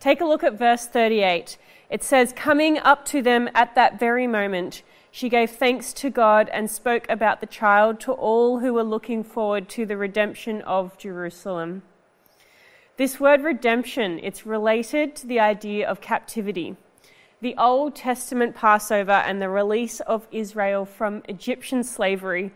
Take 0.00 0.20
a 0.20 0.26
look 0.26 0.44
at 0.44 0.58
verse 0.58 0.86
38. 0.86 1.58
It 1.90 2.04
says, 2.04 2.32
Coming 2.36 2.78
up 2.78 3.04
to 3.06 3.22
them 3.22 3.48
at 3.54 3.74
that 3.74 3.98
very 3.98 4.26
moment, 4.26 4.82
she 5.10 5.28
gave 5.28 5.50
thanks 5.50 5.92
to 5.94 6.10
God 6.10 6.48
and 6.52 6.70
spoke 6.70 7.06
about 7.08 7.40
the 7.40 7.46
child 7.46 7.98
to 8.00 8.12
all 8.12 8.60
who 8.60 8.74
were 8.74 8.84
looking 8.84 9.24
forward 9.24 9.68
to 9.70 9.86
the 9.86 9.96
redemption 9.96 10.62
of 10.62 10.96
Jerusalem. 10.98 11.82
This 12.98 13.18
word 13.18 13.42
redemption, 13.42 14.20
it's 14.22 14.44
related 14.44 15.16
to 15.16 15.26
the 15.26 15.40
idea 15.40 15.88
of 15.88 16.00
captivity. 16.00 16.76
The 17.40 17.54
Old 17.56 17.94
Testament 17.94 18.56
Passover 18.56 19.12
and 19.12 19.40
the 19.40 19.48
release 19.48 20.00
of 20.00 20.26
Israel 20.32 20.84
from 20.84 21.22
Egyptian 21.28 21.84
slavery 21.84 22.52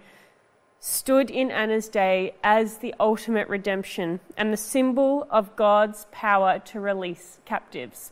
stood 0.84 1.30
in 1.30 1.48
Anna's 1.48 1.88
day 1.88 2.34
as 2.42 2.78
the 2.78 2.92
ultimate 2.98 3.48
redemption 3.48 4.18
and 4.36 4.52
the 4.52 4.56
symbol 4.56 5.28
of 5.30 5.54
God's 5.54 6.08
power 6.10 6.58
to 6.58 6.80
release 6.80 7.38
captives. 7.44 8.10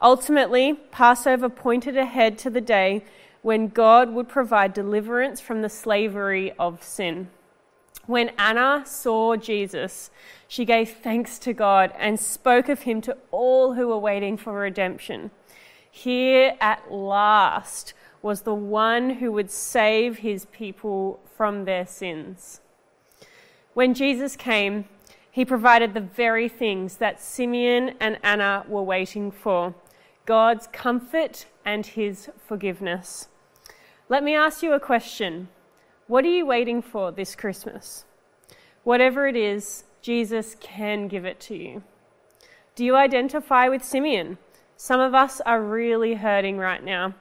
Ultimately, 0.00 0.72
Passover 0.90 1.50
pointed 1.50 1.98
ahead 1.98 2.38
to 2.38 2.48
the 2.48 2.62
day 2.62 3.04
when 3.42 3.68
God 3.68 4.10
would 4.14 4.26
provide 4.26 4.72
deliverance 4.72 5.38
from 5.38 5.60
the 5.60 5.68
slavery 5.68 6.52
of 6.58 6.82
sin. 6.82 7.28
When 8.06 8.30
Anna 8.38 8.84
saw 8.86 9.36
Jesus, 9.36 10.10
she 10.48 10.64
gave 10.64 10.88
thanks 10.88 11.38
to 11.40 11.52
God 11.52 11.92
and 11.98 12.18
spoke 12.18 12.70
of 12.70 12.82
him 12.82 13.02
to 13.02 13.18
all 13.30 13.74
who 13.74 13.88
were 13.88 13.98
waiting 13.98 14.38
for 14.38 14.54
redemption. 14.54 15.30
Here 15.90 16.56
at 16.58 16.90
last 16.90 17.92
was 18.22 18.42
the 18.42 18.54
one 18.54 19.10
who 19.10 19.32
would 19.32 19.50
save 19.50 20.18
his 20.18 20.46
people 20.46 21.20
from 21.36 21.64
their 21.64 21.86
sins. 21.86 22.60
When 23.74 23.94
Jesus 23.94 24.36
came, 24.36 24.84
he 25.30 25.44
provided 25.44 25.92
the 25.92 26.00
very 26.00 26.48
things 26.48 26.98
that 26.98 27.20
Simeon 27.20 27.96
and 28.00 28.18
Anna 28.22 28.64
were 28.68 28.82
waiting 28.82 29.30
for 29.30 29.74
God's 30.24 30.68
comfort 30.72 31.46
and 31.64 31.84
his 31.84 32.28
forgiveness. 32.46 33.28
Let 34.08 34.22
me 34.22 34.34
ask 34.34 34.62
you 34.62 34.72
a 34.72 34.80
question 34.80 35.48
What 36.06 36.24
are 36.24 36.28
you 36.28 36.46
waiting 36.46 36.82
for 36.82 37.10
this 37.10 37.34
Christmas? 37.34 38.04
Whatever 38.84 39.26
it 39.26 39.36
is, 39.36 39.84
Jesus 40.02 40.56
can 40.60 41.08
give 41.08 41.24
it 41.24 41.40
to 41.40 41.56
you. 41.56 41.82
Do 42.74 42.84
you 42.84 42.96
identify 42.96 43.68
with 43.68 43.84
Simeon? 43.84 44.38
Some 44.76 45.00
of 45.00 45.14
us 45.14 45.40
are 45.42 45.62
really 45.62 46.14
hurting 46.14 46.58
right 46.58 46.82
now. 46.82 47.14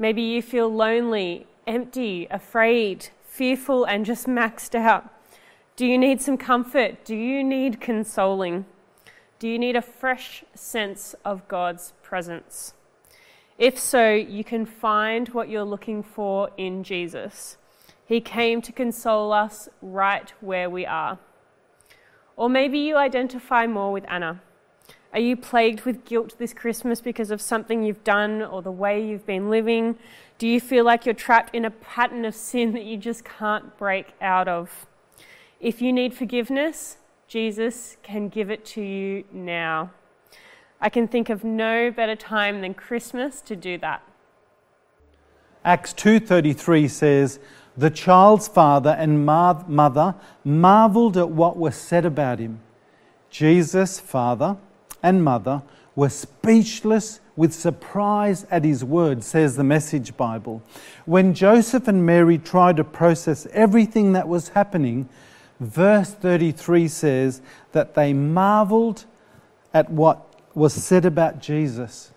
Maybe 0.00 0.22
you 0.22 0.40
feel 0.40 0.72
lonely, 0.72 1.46
empty, 1.66 2.26
afraid, 2.30 3.10
fearful 3.22 3.84
and 3.84 4.06
just 4.06 4.26
maxed 4.26 4.74
out? 4.74 5.04
Do 5.76 5.84
you 5.84 5.98
need 5.98 6.22
some 6.22 6.38
comfort? 6.38 7.04
Do 7.04 7.14
you 7.14 7.44
need 7.44 7.82
consoling? 7.82 8.64
Do 9.38 9.46
you 9.46 9.58
need 9.58 9.76
a 9.76 9.82
fresh 9.82 10.42
sense 10.54 11.14
of 11.22 11.46
God's 11.48 11.92
presence? 12.02 12.72
If 13.58 13.78
so, 13.78 14.10
you 14.14 14.42
can 14.42 14.64
find 14.64 15.28
what 15.28 15.50
you're 15.50 15.64
looking 15.64 16.02
for 16.02 16.48
in 16.56 16.82
Jesus. 16.82 17.58
He 18.06 18.22
came 18.22 18.62
to 18.62 18.72
console 18.72 19.34
us 19.34 19.68
right 19.82 20.32
where 20.40 20.70
we 20.70 20.86
are. 20.86 21.18
Or 22.36 22.48
maybe 22.48 22.78
you 22.78 22.96
identify 22.96 23.66
more 23.66 23.92
with 23.92 24.06
Anna. 24.08 24.40
Are 25.12 25.18
you 25.18 25.36
plagued 25.36 25.82
with 25.82 26.04
guilt 26.04 26.36
this 26.38 26.54
Christmas 26.54 27.00
because 27.00 27.32
of 27.32 27.40
something 27.40 27.82
you've 27.82 28.04
done 28.04 28.42
or 28.42 28.62
the 28.62 28.70
way 28.70 29.04
you've 29.04 29.26
been 29.26 29.50
living? 29.50 29.98
Do 30.38 30.46
you 30.46 30.60
feel 30.60 30.84
like 30.84 31.04
you're 31.04 31.14
trapped 31.14 31.54
in 31.54 31.64
a 31.64 31.70
pattern 31.70 32.24
of 32.24 32.34
sin 32.34 32.72
that 32.72 32.84
you 32.84 32.96
just 32.96 33.24
can't 33.24 33.76
break 33.76 34.12
out 34.20 34.46
of? 34.46 34.86
If 35.58 35.82
you 35.82 35.92
need 35.92 36.14
forgiveness, 36.14 36.96
Jesus 37.26 37.96
can 38.02 38.28
give 38.28 38.50
it 38.50 38.64
to 38.66 38.80
you 38.80 39.24
now. 39.32 39.90
I 40.80 40.88
can 40.88 41.08
think 41.08 41.28
of 41.28 41.42
no 41.44 41.90
better 41.90 42.16
time 42.16 42.60
than 42.60 42.72
Christmas 42.72 43.40
to 43.42 43.56
do 43.56 43.78
that. 43.78 44.02
Acts 45.64 45.92
2:33 45.92 46.88
says, 46.88 47.38
"The 47.76 47.90
child's 47.90 48.48
father 48.48 48.96
and 48.98 49.26
mother 49.26 50.14
marveled 50.44 51.16
at 51.16 51.30
what 51.30 51.58
was 51.58 51.74
said 51.74 52.06
about 52.06 52.38
him. 52.38 52.60
Jesus' 53.28 54.00
father 54.00 54.56
and 55.02 55.24
mother 55.24 55.62
were 55.96 56.08
speechless 56.08 57.20
with 57.36 57.52
surprise 57.52 58.46
at 58.50 58.64
his 58.64 58.84
word, 58.84 59.24
says 59.24 59.56
the 59.56 59.64
Message 59.64 60.16
Bible. 60.16 60.62
When 61.06 61.34
Joseph 61.34 61.88
and 61.88 62.04
Mary 62.04 62.38
tried 62.38 62.76
to 62.76 62.84
process 62.84 63.46
everything 63.52 64.12
that 64.12 64.28
was 64.28 64.50
happening, 64.50 65.08
verse 65.58 66.12
33 66.12 66.88
says 66.88 67.40
that 67.72 67.94
they 67.94 68.12
marveled 68.12 69.04
at 69.72 69.90
what 69.90 70.26
was 70.54 70.74
said 70.74 71.04
about 71.04 71.40
Jesus. 71.40 72.12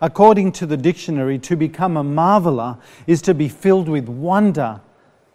According 0.00 0.52
to 0.52 0.66
the 0.66 0.76
dictionary, 0.76 1.38
to 1.40 1.56
become 1.56 1.96
a 1.96 2.04
marveler 2.04 2.78
is 3.06 3.22
to 3.22 3.34
be 3.34 3.48
filled 3.48 3.88
with 3.88 4.08
wonder, 4.08 4.80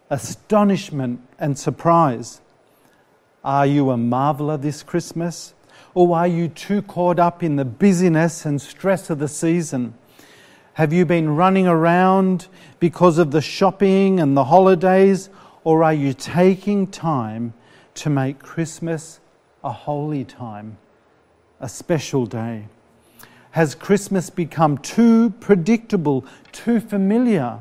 astonishment, 0.09 1.21
and 1.39 1.57
surprise. 1.57 2.41
Are 3.43 3.65
you 3.65 3.89
a 3.91 3.97
marveler 3.97 4.61
this 4.61 4.83
Christmas? 4.83 5.53
Or 5.93 6.15
are 6.15 6.27
you 6.27 6.48
too 6.48 6.81
caught 6.81 7.19
up 7.19 7.41
in 7.43 7.55
the 7.55 7.65
busyness 7.65 8.46
and 8.46 8.62
stress 8.62 9.10
of 9.10 9.19
the 9.19 9.27
season? 9.27 9.96
Have 10.74 10.93
you 10.93 11.05
been 11.05 11.36
running 11.36 11.67
around 11.67 12.48
because 12.79 13.17
of 13.17 13.31
the 13.31 13.41
shopping 13.41 14.19
and 14.19 14.38
the 14.38 14.46
holidays? 14.46 15.29
Or 15.63 15.84
are 15.84 15.93
you 15.93 16.13
taking 16.13 16.88
time 16.88 17.53
to 17.96 18.10
make 18.10 18.39
Christmas 18.39 19.19
a 19.63 19.72
holy 19.72 20.24
time, 20.24 20.77
a 21.60 21.67
special 21.67 22.25
day? 22.25 22.65
Has 23.51 23.74
Christmas 23.74 24.29
become 24.29 24.77
too 24.77 25.31
predictable, 25.39 26.24
too 26.51 26.79
familiar? 26.79 27.60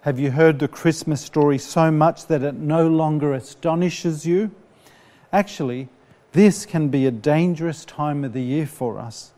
Have 0.00 0.18
you 0.18 0.32
heard 0.32 0.58
the 0.58 0.68
Christmas 0.68 1.22
story 1.22 1.56
so 1.56 1.90
much 1.90 2.26
that 2.26 2.42
it 2.42 2.56
no 2.56 2.88
longer 2.88 3.32
astonishes 3.32 4.26
you? 4.26 4.50
Actually, 5.32 5.88
this 6.34 6.66
can 6.66 6.88
be 6.88 7.06
a 7.06 7.12
dangerous 7.12 7.84
time 7.84 8.24
of 8.24 8.32
the 8.32 8.42
year 8.42 8.66
for 8.66 8.98
us. 8.98 9.30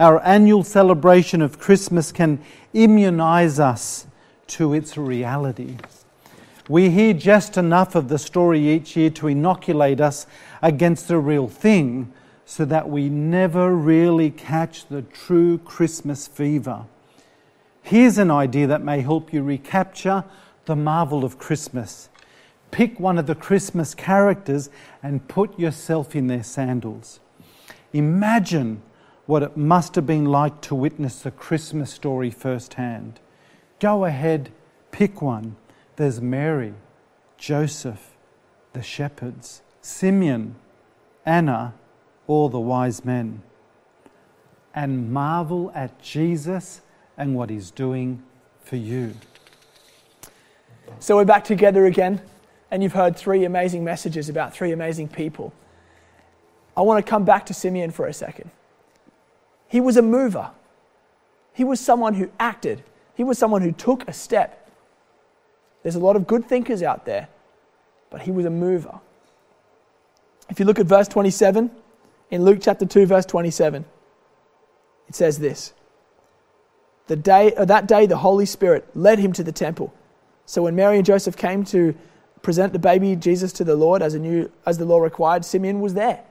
Our 0.00 0.20
annual 0.24 0.64
celebration 0.64 1.42
of 1.42 1.58
Christmas 1.58 2.10
can 2.10 2.40
immunize 2.72 3.60
us 3.60 4.06
to 4.48 4.72
its 4.72 4.96
reality. 4.96 5.76
We 6.66 6.88
hear 6.88 7.12
just 7.12 7.58
enough 7.58 7.94
of 7.94 8.08
the 8.08 8.18
story 8.18 8.70
each 8.70 8.96
year 8.96 9.10
to 9.10 9.28
inoculate 9.28 10.00
us 10.00 10.26
against 10.62 11.08
the 11.08 11.18
real 11.18 11.46
thing 11.46 12.10
so 12.46 12.64
that 12.64 12.88
we 12.88 13.10
never 13.10 13.74
really 13.74 14.30
catch 14.30 14.86
the 14.86 15.02
true 15.02 15.58
Christmas 15.58 16.26
fever. 16.26 16.86
Here's 17.82 18.16
an 18.16 18.30
idea 18.30 18.66
that 18.66 18.82
may 18.82 19.02
help 19.02 19.30
you 19.30 19.42
recapture 19.42 20.24
the 20.64 20.74
marvel 20.74 21.22
of 21.22 21.38
Christmas 21.38 22.08
pick 22.74 22.98
one 22.98 23.18
of 23.18 23.26
the 23.28 23.36
Christmas 23.36 23.94
characters 23.94 24.68
and 25.00 25.28
put 25.28 25.56
yourself 25.56 26.16
in 26.16 26.26
their 26.26 26.42
sandals. 26.42 27.20
Imagine 27.92 28.82
what 29.26 29.44
it 29.44 29.56
must 29.56 29.94
have 29.94 30.06
been 30.06 30.24
like 30.24 30.60
to 30.62 30.74
witness 30.74 31.22
the 31.22 31.30
Christmas 31.30 31.92
story 31.92 32.32
firsthand. 32.32 33.20
Go 33.78 34.04
ahead, 34.04 34.50
pick 34.90 35.22
one. 35.22 35.54
There's 35.94 36.20
Mary, 36.20 36.74
Joseph, 37.38 38.16
the 38.72 38.82
shepherds, 38.82 39.62
Simeon, 39.80 40.56
Anna, 41.24 41.74
all 42.26 42.48
the 42.48 42.58
wise 42.58 43.04
men. 43.04 43.44
And 44.74 45.12
marvel 45.12 45.70
at 45.76 46.02
Jesus 46.02 46.80
and 47.16 47.36
what 47.36 47.50
he's 47.50 47.70
doing 47.70 48.24
for 48.64 48.74
you. 48.74 49.14
So 50.98 51.14
we're 51.14 51.24
back 51.24 51.44
together 51.44 51.86
again, 51.86 52.20
and 52.74 52.82
you've 52.82 52.94
heard 52.94 53.16
three 53.16 53.44
amazing 53.44 53.84
messages 53.84 54.28
about 54.28 54.52
three 54.52 54.72
amazing 54.72 55.06
people. 55.06 55.52
I 56.76 56.80
want 56.80 57.06
to 57.06 57.08
come 57.08 57.24
back 57.24 57.46
to 57.46 57.54
Simeon 57.54 57.92
for 57.92 58.08
a 58.08 58.12
second. 58.12 58.50
He 59.68 59.80
was 59.80 59.96
a 59.96 60.02
mover, 60.02 60.50
he 61.52 61.62
was 61.62 61.78
someone 61.78 62.14
who 62.14 62.32
acted, 62.40 62.82
he 63.14 63.22
was 63.22 63.38
someone 63.38 63.62
who 63.62 63.70
took 63.70 64.08
a 64.08 64.12
step. 64.12 64.68
There's 65.84 65.94
a 65.94 66.00
lot 66.00 66.16
of 66.16 66.26
good 66.26 66.46
thinkers 66.46 66.82
out 66.82 67.04
there, 67.04 67.28
but 68.10 68.22
he 68.22 68.32
was 68.32 68.44
a 68.44 68.50
mover. 68.50 68.98
If 70.48 70.58
you 70.58 70.64
look 70.64 70.80
at 70.80 70.86
verse 70.86 71.06
27, 71.06 71.70
in 72.32 72.44
Luke 72.44 72.58
chapter 72.60 72.86
2, 72.86 73.06
verse 73.06 73.24
27, 73.24 73.84
it 75.06 75.14
says 75.14 75.38
this 75.38 75.74
the 77.06 77.14
day, 77.14 77.54
uh, 77.54 77.66
That 77.66 77.86
day, 77.86 78.06
the 78.06 78.16
Holy 78.16 78.46
Spirit 78.46 78.84
led 78.96 79.20
him 79.20 79.32
to 79.34 79.44
the 79.44 79.52
temple. 79.52 79.94
So 80.44 80.62
when 80.62 80.74
Mary 80.74 80.96
and 80.96 81.06
Joseph 81.06 81.36
came 81.36 81.64
to 81.66 81.94
present 82.44 82.72
the 82.72 82.78
baby 82.78 83.16
Jesus 83.16 83.52
to 83.54 83.64
the 83.64 83.74
Lord 83.74 84.02
as, 84.02 84.14
a 84.14 84.18
new, 84.20 84.52
as 84.64 84.78
the 84.78 84.84
law 84.84 85.00
required, 85.00 85.44
Simeon 85.44 85.80
was 85.80 85.94
there. 85.94 86.22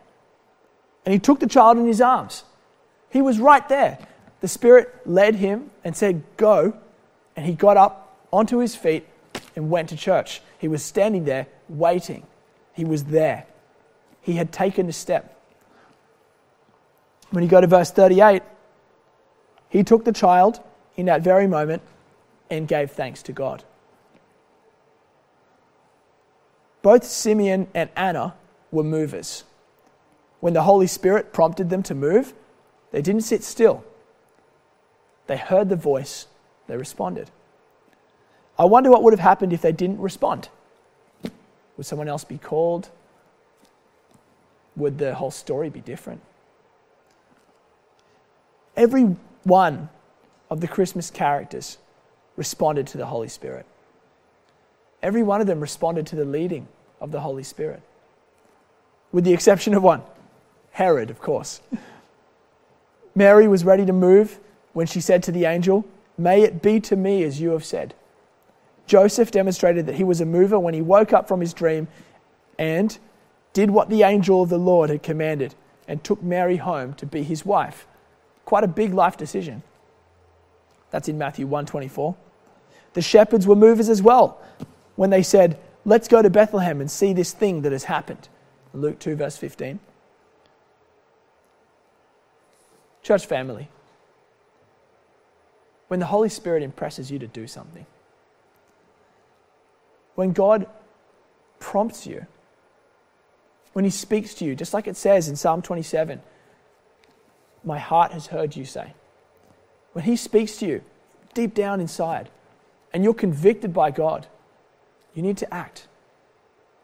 And 1.05 1.11
he 1.11 1.19
took 1.19 1.41
the 1.41 1.47
child 1.47 1.77
in 1.77 1.85
his 1.85 1.99
arms. 1.99 2.45
He 3.09 3.21
was 3.21 3.39
right 3.39 3.67
there. 3.67 3.97
The 4.39 4.47
Spirit 4.47 4.93
led 5.05 5.35
him 5.35 5.71
and 5.83 5.95
said, 5.95 6.23
Go. 6.37 6.73
And 7.35 7.45
he 7.45 7.53
got 7.53 7.75
up 7.75 8.17
onto 8.31 8.59
his 8.59 8.75
feet 8.75 9.05
and 9.55 9.69
went 9.69 9.89
to 9.89 9.97
church. 9.97 10.41
He 10.59 10.67
was 10.67 10.83
standing 10.83 11.25
there 11.25 11.47
waiting. 11.67 12.25
He 12.73 12.85
was 12.85 13.05
there. 13.05 13.45
He 14.21 14.33
had 14.33 14.51
taken 14.51 14.87
a 14.87 14.93
step. 14.93 15.37
When 17.31 17.43
you 17.43 17.49
go 17.49 17.59
to 17.59 17.67
verse 17.67 17.91
38, 17.91 18.43
he 19.69 19.83
took 19.83 20.05
the 20.05 20.13
child 20.13 20.59
in 20.95 21.07
that 21.07 21.21
very 21.21 21.47
moment 21.47 21.81
and 22.49 22.67
gave 22.67 22.91
thanks 22.91 23.23
to 23.23 23.33
God. 23.33 23.63
Both 26.83 27.05
Simeon 27.05 27.67
and 27.73 27.89
Anna 27.95 28.35
were 28.69 28.83
movers. 28.83 29.45
When 30.41 30.53
the 30.53 30.63
Holy 30.63 30.85
Spirit 30.85 31.33
prompted 31.33 31.69
them 31.69 31.81
to 31.83 31.95
move, 31.95 32.33
they 32.91 33.01
didn't 33.01 33.21
sit 33.21 33.43
still. 33.43 33.83
They 35.25 35.37
heard 35.37 35.69
the 35.69 35.77
voice, 35.77 36.27
they 36.67 36.75
responded. 36.75 37.31
I 38.59 38.65
wonder 38.65 38.91
what 38.91 39.01
would 39.01 39.13
have 39.13 39.21
happened 39.21 39.53
if 39.53 39.61
they 39.61 39.71
didn't 39.71 39.99
respond. 39.99 40.49
Would 41.77 41.85
someone 41.85 42.09
else 42.09 42.25
be 42.25 42.37
called? 42.37 42.89
Would 44.75 44.97
the 44.97 45.15
whole 45.15 45.31
story 45.31 45.69
be 45.69 45.79
different? 45.79 46.21
Every 48.75 49.15
one 49.43 49.89
of 50.49 50.59
the 50.59 50.67
Christmas 50.67 51.09
characters 51.09 51.77
responded 52.35 52.87
to 52.87 52.97
the 52.97 53.05
Holy 53.05 53.29
Spirit. 53.29 53.65
Every 55.03 55.21
one 55.21 55.41
of 55.41 55.47
them 55.47 55.59
responded 55.59 56.07
to 56.07 56.15
the 56.15 56.23
leading 56.23 56.65
of 57.01 57.11
the 57.11 57.19
Holy 57.19 57.43
Spirit, 57.43 57.81
with 59.11 59.25
the 59.25 59.33
exception 59.33 59.73
of 59.73 59.83
one 59.83 60.01
Herod, 60.71 61.11
of 61.11 61.21
course. 61.21 61.61
Mary 63.13 63.47
was 63.47 63.65
ready 63.65 63.85
to 63.85 63.93
move 63.93 64.39
when 64.71 64.87
she 64.87 65.01
said 65.01 65.21
to 65.23 65.31
the 65.31 65.45
angel, 65.45 65.85
May 66.17 66.41
it 66.41 66.61
be 66.61 66.79
to 66.79 66.95
me 66.95 67.23
as 67.23 67.39
you 67.39 67.51
have 67.51 67.65
said. 67.65 67.93
Joseph 68.87 69.29
demonstrated 69.29 69.85
that 69.85 69.95
he 69.95 70.03
was 70.03 70.21
a 70.21 70.25
mover 70.25 70.57
when 70.57 70.73
he 70.73 70.81
woke 70.81 71.13
up 71.13 71.27
from 71.27 71.41
his 71.41 71.53
dream 71.53 71.87
and 72.57 72.97
did 73.51 73.69
what 73.69 73.89
the 73.89 74.03
angel 74.03 74.41
of 74.41 74.49
the 74.49 74.57
Lord 74.57 74.89
had 74.89 75.03
commanded 75.03 75.53
and 75.87 76.03
took 76.03 76.23
Mary 76.23 76.57
home 76.57 76.93
to 76.95 77.05
be 77.05 77.23
his 77.23 77.45
wife. 77.45 77.85
Quite 78.45 78.63
a 78.63 78.67
big 78.67 78.93
life 78.93 79.17
decision. 79.17 79.63
That's 80.91 81.09
in 81.09 81.17
Matthew 81.17 81.45
124. 81.45 82.15
The 82.93 83.01
shepherds 83.01 83.45
were 83.45 83.55
movers 83.55 83.89
as 83.89 84.01
well 84.01 84.39
when 84.95 85.09
they 85.09 85.23
said, 85.23 85.59
Let's 85.85 86.07
go 86.07 86.21
to 86.21 86.29
Bethlehem 86.29 86.79
and 86.79 86.89
see 86.89 87.11
this 87.11 87.33
thing 87.33 87.63
that 87.63 87.73
has 87.73 87.83
happened. 87.83 88.29
Luke 88.73 88.99
2, 88.99 89.15
verse 89.15 89.37
15. 89.37 89.79
Church 93.01 93.25
family, 93.25 93.67
when 95.89 95.99
the 95.99 96.05
Holy 96.05 96.29
Spirit 96.29 96.63
impresses 96.63 97.11
you 97.11 97.19
to 97.19 97.27
do 97.27 97.47
something, 97.47 97.85
when 100.15 100.31
God 100.31 100.67
prompts 101.59 102.07
you, 102.07 102.25
when 103.73 103.83
He 103.83 103.91
speaks 103.91 104.33
to 104.35 104.45
you, 104.45 104.55
just 104.55 104.73
like 104.73 104.87
it 104.87 104.95
says 104.95 105.27
in 105.27 105.35
Psalm 105.35 105.61
27, 105.61 106.21
My 107.65 107.77
heart 107.77 108.13
has 108.13 108.27
heard 108.27 108.55
you 108.55 108.63
say. 108.63 108.93
When 109.91 110.05
He 110.05 110.15
speaks 110.15 110.57
to 110.57 110.65
you 110.65 110.81
deep 111.33 111.53
down 111.53 111.81
inside, 111.81 112.29
and 112.93 113.03
you're 113.03 113.13
convicted 113.13 113.73
by 113.73 113.91
God, 113.91 114.27
you 115.13 115.21
need 115.21 115.37
to 115.37 115.53
act. 115.53 115.87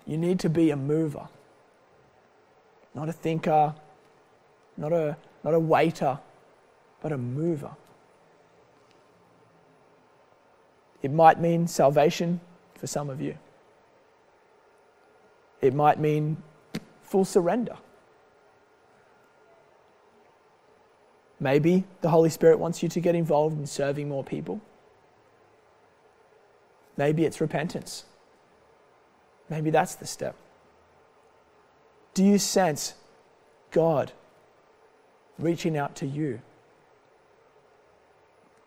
You 0.06 0.18
need 0.18 0.40
to 0.40 0.50
be 0.50 0.72
a 0.72 0.76
mover, 0.76 1.28
not 2.96 3.10
a 3.10 3.14
thinker, 3.14 3.76
not 4.78 4.92
a, 4.92 5.18
not 5.44 5.54
a 5.54 5.60
waiter, 5.60 6.20
but 7.02 7.12
a 7.12 7.18
mover. 7.18 7.72
It 11.02 11.12
might 11.12 11.40
mean 11.40 11.68
salvation 11.68 12.42
for 12.76 12.88
some 12.88 13.10
of 13.10 13.22
you. 13.22 13.38
It 15.62 15.74
might 15.74 16.00
mean 16.00 16.42
full 17.02 17.26
surrender. 17.26 17.78
Maybe 21.40 21.86
the 22.02 22.10
Holy 22.10 22.30
Spirit 22.30 22.60
wants 22.60 22.84
you 22.84 22.90
to 22.90 23.00
get 23.00 23.16
involved 23.16 23.58
in 23.58 23.66
serving 23.66 24.10
more 24.10 24.24
people. 24.24 24.60
Maybe 26.98 27.24
it's 27.24 27.40
repentance. 27.40 28.04
Maybe 29.50 29.70
that's 29.70 29.96
the 29.96 30.06
step. 30.06 30.36
Do 32.14 32.24
you 32.24 32.38
sense 32.38 32.96
God 33.72 34.12
reaching 35.38 35.78
out 35.78 35.96
to 35.98 36.06
you? 36.06 36.42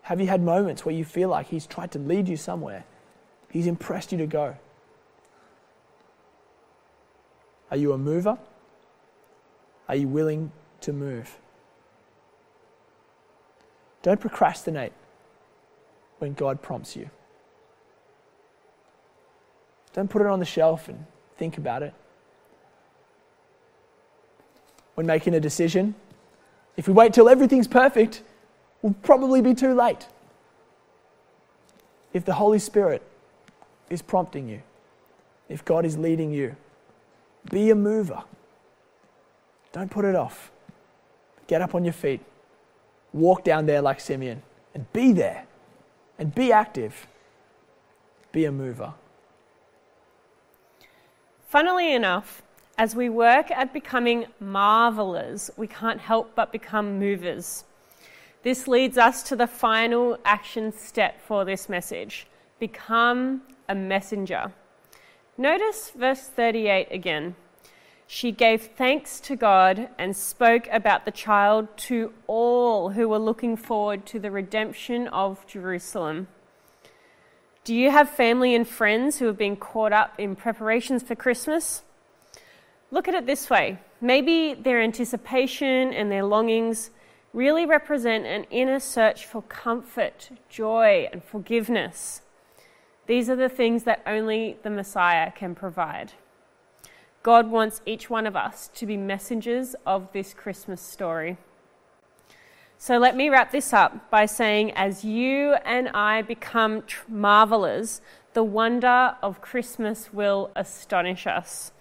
Have 0.03 0.19
you 0.19 0.27
had 0.27 0.41
moments 0.41 0.85
where 0.85 0.93
you 0.93 1.05
feel 1.05 1.29
like 1.29 1.47
He's 1.47 1.65
tried 1.65 1.91
to 1.91 1.99
lead 1.99 2.27
you 2.27 2.35
somewhere? 2.35 2.83
He's 3.49 3.67
impressed 3.67 4.11
you 4.11 4.17
to 4.17 4.27
go. 4.27 4.57
Are 7.71 7.77
you 7.77 7.93
a 7.93 7.97
mover? 7.97 8.37
Are 9.87 9.95
you 9.95 10.07
willing 10.07 10.51
to 10.81 10.91
move? 10.93 11.37
Don't 14.01 14.19
procrastinate 14.19 14.91
when 16.19 16.33
God 16.33 16.61
prompts 16.61 16.95
you. 16.95 17.09
Don't 19.93 20.09
put 20.09 20.21
it 20.21 20.27
on 20.27 20.39
the 20.39 20.45
shelf 20.45 20.89
and 20.89 21.05
think 21.37 21.57
about 21.57 21.83
it. 21.83 21.93
When 24.95 25.07
making 25.07 25.33
a 25.33 25.39
decision, 25.39 25.95
if 26.77 26.87
we 26.87 26.93
wait 26.93 27.13
till 27.13 27.29
everything's 27.29 27.67
perfect, 27.67 28.23
we'll 28.81 28.95
probably 29.03 29.41
be 29.41 29.53
too 29.53 29.73
late. 29.73 30.07
If 32.11 32.25
the 32.25 32.33
Holy 32.33 32.59
Spirit 32.59 33.01
is 33.89 34.01
prompting 34.01 34.49
you, 34.49 34.61
if 35.49 35.63
God 35.65 35.85
is 35.85 35.97
leading 35.97 36.31
you, 36.31 36.55
be 37.49 37.69
a 37.69 37.75
mover. 37.75 38.23
Don't 39.71 39.89
put 39.89 40.05
it 40.05 40.15
off. 40.15 40.51
Get 41.47 41.61
up 41.61 41.75
on 41.75 41.83
your 41.83 41.93
feet. 41.93 42.21
Walk 43.11 43.43
down 43.43 43.65
there 43.65 43.81
like 43.81 43.99
Simeon 43.99 44.41
and 44.73 44.91
be 44.93 45.11
there 45.11 45.45
and 46.17 46.33
be 46.33 46.51
active. 46.51 47.07
Be 48.31 48.45
a 48.45 48.51
mover. 48.51 48.93
Funnily 51.53 51.93
enough, 51.93 52.41
as 52.79 52.95
we 52.95 53.09
work 53.09 53.51
at 53.51 53.73
becoming 53.73 54.25
marvelers, 54.39 55.51
we 55.55 55.67
can't 55.67 55.99
help 55.99 56.33
but 56.33 56.51
become 56.51 56.97
movers. 56.97 57.63
This 58.41 58.67
leads 58.67 58.97
us 58.97 59.21
to 59.29 59.35
the 59.35 59.45
final 59.45 60.17
action 60.25 60.71
step 60.71 61.21
for 61.21 61.45
this 61.45 61.69
message 61.69 62.25
become 62.57 63.43
a 63.69 63.75
messenger. 63.75 64.51
Notice 65.37 65.91
verse 65.91 66.27
38 66.27 66.87
again. 66.89 67.35
She 68.07 68.31
gave 68.31 68.71
thanks 68.75 69.19
to 69.19 69.35
God 69.35 69.89
and 69.99 70.17
spoke 70.17 70.67
about 70.71 71.05
the 71.05 71.11
child 71.11 71.67
to 71.89 72.13
all 72.25 72.89
who 72.89 73.07
were 73.07 73.19
looking 73.19 73.57
forward 73.57 74.07
to 74.07 74.17
the 74.17 74.31
redemption 74.31 75.07
of 75.09 75.45
Jerusalem. 75.45 76.29
Do 77.63 77.73
you 77.73 77.91
have 77.91 78.09
family 78.09 78.53
and 78.55 78.67
friends 78.67 79.19
who 79.19 79.25
have 79.27 79.37
been 79.37 79.55
caught 79.55 79.93
up 79.93 80.19
in 80.19 80.35
preparations 80.35 81.01
for 81.01 81.15
Christmas? 81.15 81.83
Look 82.91 83.07
at 83.07 83.13
it 83.13 83.25
this 83.25 83.49
way 83.49 83.79
maybe 84.01 84.53
their 84.53 84.81
anticipation 84.81 85.93
and 85.93 86.11
their 86.11 86.25
longings 86.25 86.91
really 87.31 87.65
represent 87.65 88.25
an 88.25 88.43
inner 88.51 88.81
search 88.81 89.25
for 89.25 89.41
comfort, 89.43 90.29
joy, 90.49 91.07
and 91.13 91.23
forgiveness. 91.23 92.21
These 93.07 93.29
are 93.29 93.35
the 93.37 93.47
things 93.47 93.83
that 93.83 94.03
only 94.05 94.57
the 94.63 94.69
Messiah 94.69 95.31
can 95.31 95.55
provide. 95.55 96.11
God 97.23 97.49
wants 97.49 97.81
each 97.85 98.09
one 98.09 98.27
of 98.27 98.35
us 98.35 98.69
to 98.75 98.85
be 98.85 98.97
messengers 98.97 99.73
of 99.85 100.11
this 100.11 100.33
Christmas 100.33 100.81
story. 100.81 101.37
So 102.85 102.97
let 102.97 103.15
me 103.15 103.29
wrap 103.29 103.53
this 103.53 103.71
up 103.71 104.09
by 104.09 104.25
saying, 104.25 104.71
as 104.71 105.05
you 105.05 105.53
and 105.63 105.87
I 105.93 106.21
become 106.21 106.83
marvelers, 107.07 108.01
the 108.33 108.43
wonder 108.43 109.15
of 109.23 109.39
Christmas 109.39 110.11
will 110.11 110.51
astonish 110.53 111.25
us. 111.25 111.71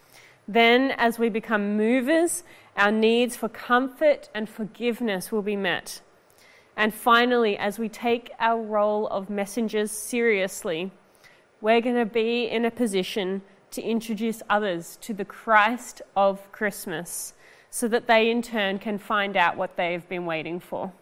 Then, 0.47 0.93
as 0.93 1.19
we 1.19 1.29
become 1.29 1.77
movers, 1.77 2.45
our 2.77 2.93
needs 2.93 3.35
for 3.35 3.49
comfort 3.49 4.29
and 4.33 4.49
forgiveness 4.49 5.33
will 5.33 5.43
be 5.43 5.57
met. 5.57 6.03
And 6.77 6.95
finally, 6.95 7.57
as 7.57 7.81
we 7.81 7.89
take 7.89 8.31
our 8.39 8.63
role 8.63 9.09
of 9.09 9.29
messengers 9.29 9.91
seriously, 9.91 10.93
we're 11.61 11.81
going 11.81 11.97
to 11.97 12.07
be 12.07 12.45
in 12.45 12.65
a 12.65 12.71
position 12.71 13.43
to 13.73 13.83
introduce 13.83 14.41
others 14.49 14.99
to 15.01 15.13
the 15.13 15.25
Christ 15.25 16.01
of 16.15 16.53
Christmas 16.53 17.35
so 17.75 17.89
that 17.89 18.07
they 18.07 18.31
in 18.31 18.43
turn 18.43 18.79
can 18.79 18.99
find 18.99 19.35
out 19.35 19.57
what 19.57 19.77
they've 19.77 20.07
been 20.07 20.27
waiting 20.27 20.61
for. 20.61 20.93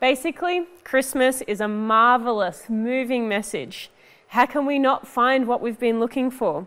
Basically, 0.00 0.66
Christmas 0.82 1.42
is 1.42 1.60
a 1.60 1.68
marvelous, 1.68 2.68
moving 2.68 3.28
message. 3.28 3.88
How 4.28 4.46
can 4.46 4.66
we 4.66 4.80
not 4.80 5.06
find 5.06 5.46
what 5.46 5.60
we've 5.60 5.78
been 5.78 6.00
looking 6.00 6.32
for? 6.32 6.66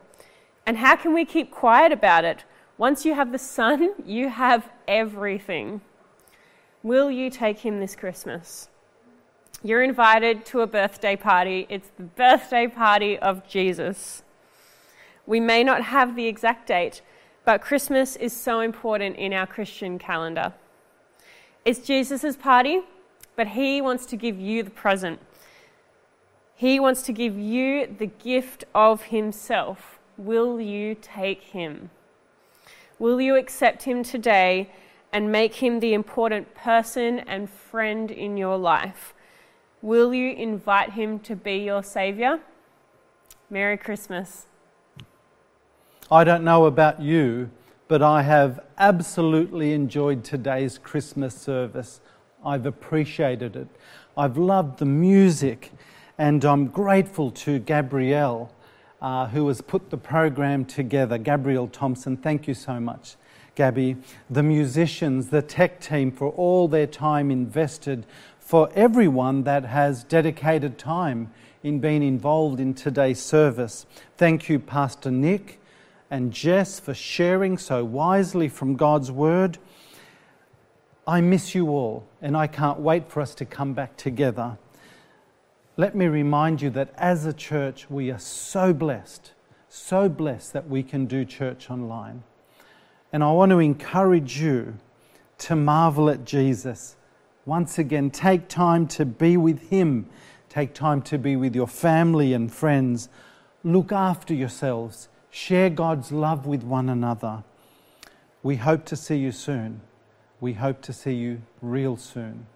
And 0.65 0.77
how 0.77 0.95
can 0.95 1.13
we 1.13 1.25
keep 1.25 1.51
quiet 1.51 1.91
about 1.91 2.23
it? 2.23 2.45
Once 2.77 3.03
you 3.03 3.13
have 3.13 3.33
the 3.33 3.37
Son, 3.37 3.91
you 4.05 4.29
have 4.29 4.69
everything. 4.87 5.81
Will 6.81 7.11
you 7.11 7.29
take 7.29 7.59
him 7.59 7.81
this 7.81 7.93
Christmas? 7.93 8.69
You're 9.61 9.83
invited 9.83 10.45
to 10.45 10.61
a 10.61 10.67
birthday 10.67 11.17
party. 11.17 11.67
It's 11.67 11.89
the 11.97 12.03
birthday 12.03 12.67
party 12.67 13.19
of 13.19 13.45
Jesus. 13.45 14.23
We 15.27 15.41
may 15.41 15.61
not 15.61 15.83
have 15.83 16.15
the 16.15 16.27
exact 16.27 16.67
date, 16.67 17.01
but 17.43 17.61
Christmas 17.61 18.15
is 18.15 18.33
so 18.33 18.59
important 18.59 19.15
in 19.17 19.33
our 19.33 19.47
Christian 19.47 19.97
calendar. 19.97 20.53
It's 21.65 21.79
Jesus' 21.79 22.35
party, 22.35 22.81
but 23.35 23.49
He 23.49 23.81
wants 23.81 24.05
to 24.07 24.15
give 24.15 24.39
you 24.39 24.63
the 24.63 24.69
present. 24.69 25.19
He 26.55 26.79
wants 26.79 27.01
to 27.03 27.13
give 27.13 27.37
you 27.37 27.87
the 27.97 28.05
gift 28.07 28.65
of 28.75 29.03
Himself. 29.03 29.99
Will 30.17 30.61
you 30.61 30.95
take 31.01 31.41
Him? 31.41 31.89
Will 32.99 33.19
you 33.19 33.35
accept 33.35 33.83
Him 33.83 34.03
today 34.03 34.69
and 35.11 35.31
make 35.31 35.55
Him 35.55 35.79
the 35.79 35.93
important 35.93 36.53
person 36.53 37.19
and 37.19 37.49
friend 37.49 38.11
in 38.11 38.37
your 38.37 38.57
life? 38.57 39.13
Will 39.81 40.13
you 40.13 40.31
invite 40.33 40.93
Him 40.93 41.17
to 41.21 41.35
be 41.35 41.57
your 41.57 41.81
Saviour? 41.81 42.39
Merry 43.49 43.77
Christmas. 43.77 44.45
I 46.13 46.25
don't 46.25 46.43
know 46.43 46.65
about 46.65 47.01
you, 47.01 47.49
but 47.87 48.01
I 48.01 48.23
have 48.23 48.59
absolutely 48.77 49.71
enjoyed 49.71 50.25
today's 50.25 50.77
Christmas 50.77 51.33
service. 51.33 52.01
I've 52.45 52.65
appreciated 52.65 53.55
it. 53.55 53.69
I've 54.17 54.37
loved 54.37 54.79
the 54.79 54.85
music, 54.85 55.71
and 56.17 56.43
I'm 56.43 56.67
grateful 56.67 57.31
to 57.31 57.59
Gabrielle, 57.59 58.51
uh, 59.01 59.27
who 59.27 59.47
has 59.47 59.61
put 59.61 59.89
the 59.89 59.95
program 59.95 60.65
together. 60.65 61.17
Gabrielle 61.17 61.69
Thompson, 61.69 62.17
thank 62.17 62.45
you 62.45 62.55
so 62.55 62.77
much, 62.81 63.15
Gabby. 63.55 63.95
The 64.29 64.43
musicians, 64.43 65.29
the 65.29 65.41
tech 65.41 65.79
team, 65.79 66.11
for 66.11 66.31
all 66.31 66.67
their 66.67 66.87
time 66.87 67.31
invested, 67.31 68.05
for 68.37 68.69
everyone 68.75 69.43
that 69.43 69.63
has 69.63 70.03
dedicated 70.03 70.77
time 70.77 71.31
in 71.63 71.79
being 71.79 72.03
involved 72.03 72.59
in 72.59 72.73
today's 72.73 73.21
service. 73.21 73.85
Thank 74.17 74.49
you, 74.49 74.59
Pastor 74.59 75.09
Nick 75.09 75.59
and 76.11 76.33
Jess 76.33 76.77
for 76.77 76.93
sharing 76.93 77.57
so 77.57 77.85
wisely 77.85 78.49
from 78.49 78.75
God's 78.75 79.09
Word. 79.09 79.57
I 81.07 81.21
miss 81.21 81.55
you 81.55 81.69
all, 81.69 82.05
and 82.21 82.35
I 82.35 82.47
can't 82.47 82.79
wait 82.79 83.09
for 83.09 83.21
us 83.21 83.33
to 83.35 83.45
come 83.45 83.73
back 83.73 83.95
together. 83.95 84.57
Let 85.77 85.95
me 85.95 86.07
remind 86.07 86.61
you 86.61 86.69
that 86.71 86.93
as 86.97 87.25
a 87.25 87.31
church, 87.31 87.89
we 87.89 88.11
are 88.11 88.19
so 88.19 88.73
blessed, 88.73 89.31
so 89.69 90.09
blessed 90.09 90.51
that 90.51 90.67
we 90.67 90.83
can 90.83 91.05
do 91.05 91.23
church 91.23 91.71
online. 91.71 92.23
And 93.13 93.23
I 93.23 93.31
want 93.31 93.51
to 93.51 93.59
encourage 93.59 94.41
you 94.41 94.75
to 95.39 95.55
marvel 95.55 96.09
at 96.09 96.25
Jesus. 96.25 96.97
Once 97.45 97.79
again, 97.79 98.11
take 98.11 98.49
time 98.49 98.85
to 98.87 99.05
be 99.05 99.37
with 99.37 99.69
Him, 99.69 100.09
take 100.49 100.73
time 100.73 101.01
to 101.03 101.17
be 101.17 101.37
with 101.37 101.55
your 101.55 101.67
family 101.67 102.33
and 102.33 102.53
friends. 102.53 103.07
Look 103.63 103.93
after 103.93 104.33
yourselves 104.33 105.07
Share 105.33 105.69
God's 105.69 106.11
love 106.11 106.45
with 106.45 106.61
one 106.61 106.89
another. 106.89 107.43
We 108.43 108.57
hope 108.57 108.83
to 108.85 108.97
see 108.97 109.15
you 109.15 109.31
soon. 109.31 109.79
We 110.41 110.53
hope 110.53 110.81
to 110.81 110.93
see 110.93 111.13
you 111.13 111.41
real 111.61 111.95
soon. 111.95 112.47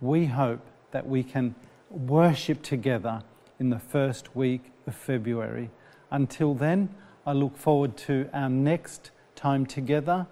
We 0.00 0.26
hope 0.26 0.66
that 0.90 1.06
we 1.06 1.22
can 1.22 1.54
worship 1.90 2.62
together 2.62 3.22
in 3.60 3.70
the 3.70 3.78
first 3.78 4.34
week 4.34 4.72
of 4.86 4.96
February. 4.96 5.70
Until 6.10 6.54
then, 6.54 6.88
I 7.24 7.32
look 7.32 7.56
forward 7.56 7.96
to 7.98 8.28
our 8.32 8.48
next 8.48 9.12
time 9.36 9.64
together 9.64 10.26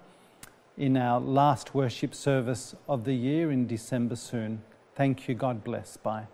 in 0.77 0.97
our 0.97 1.21
last 1.21 1.73
worship 1.73 2.13
service 2.13 2.75
of 2.89 3.05
the 3.05 3.13
year 3.13 3.49
in 3.49 3.65
December 3.65 4.15
soon. 4.17 4.61
Thank 4.95 5.29
you. 5.29 5.35
God 5.35 5.63
bless. 5.63 5.95
Bye. 5.95 6.27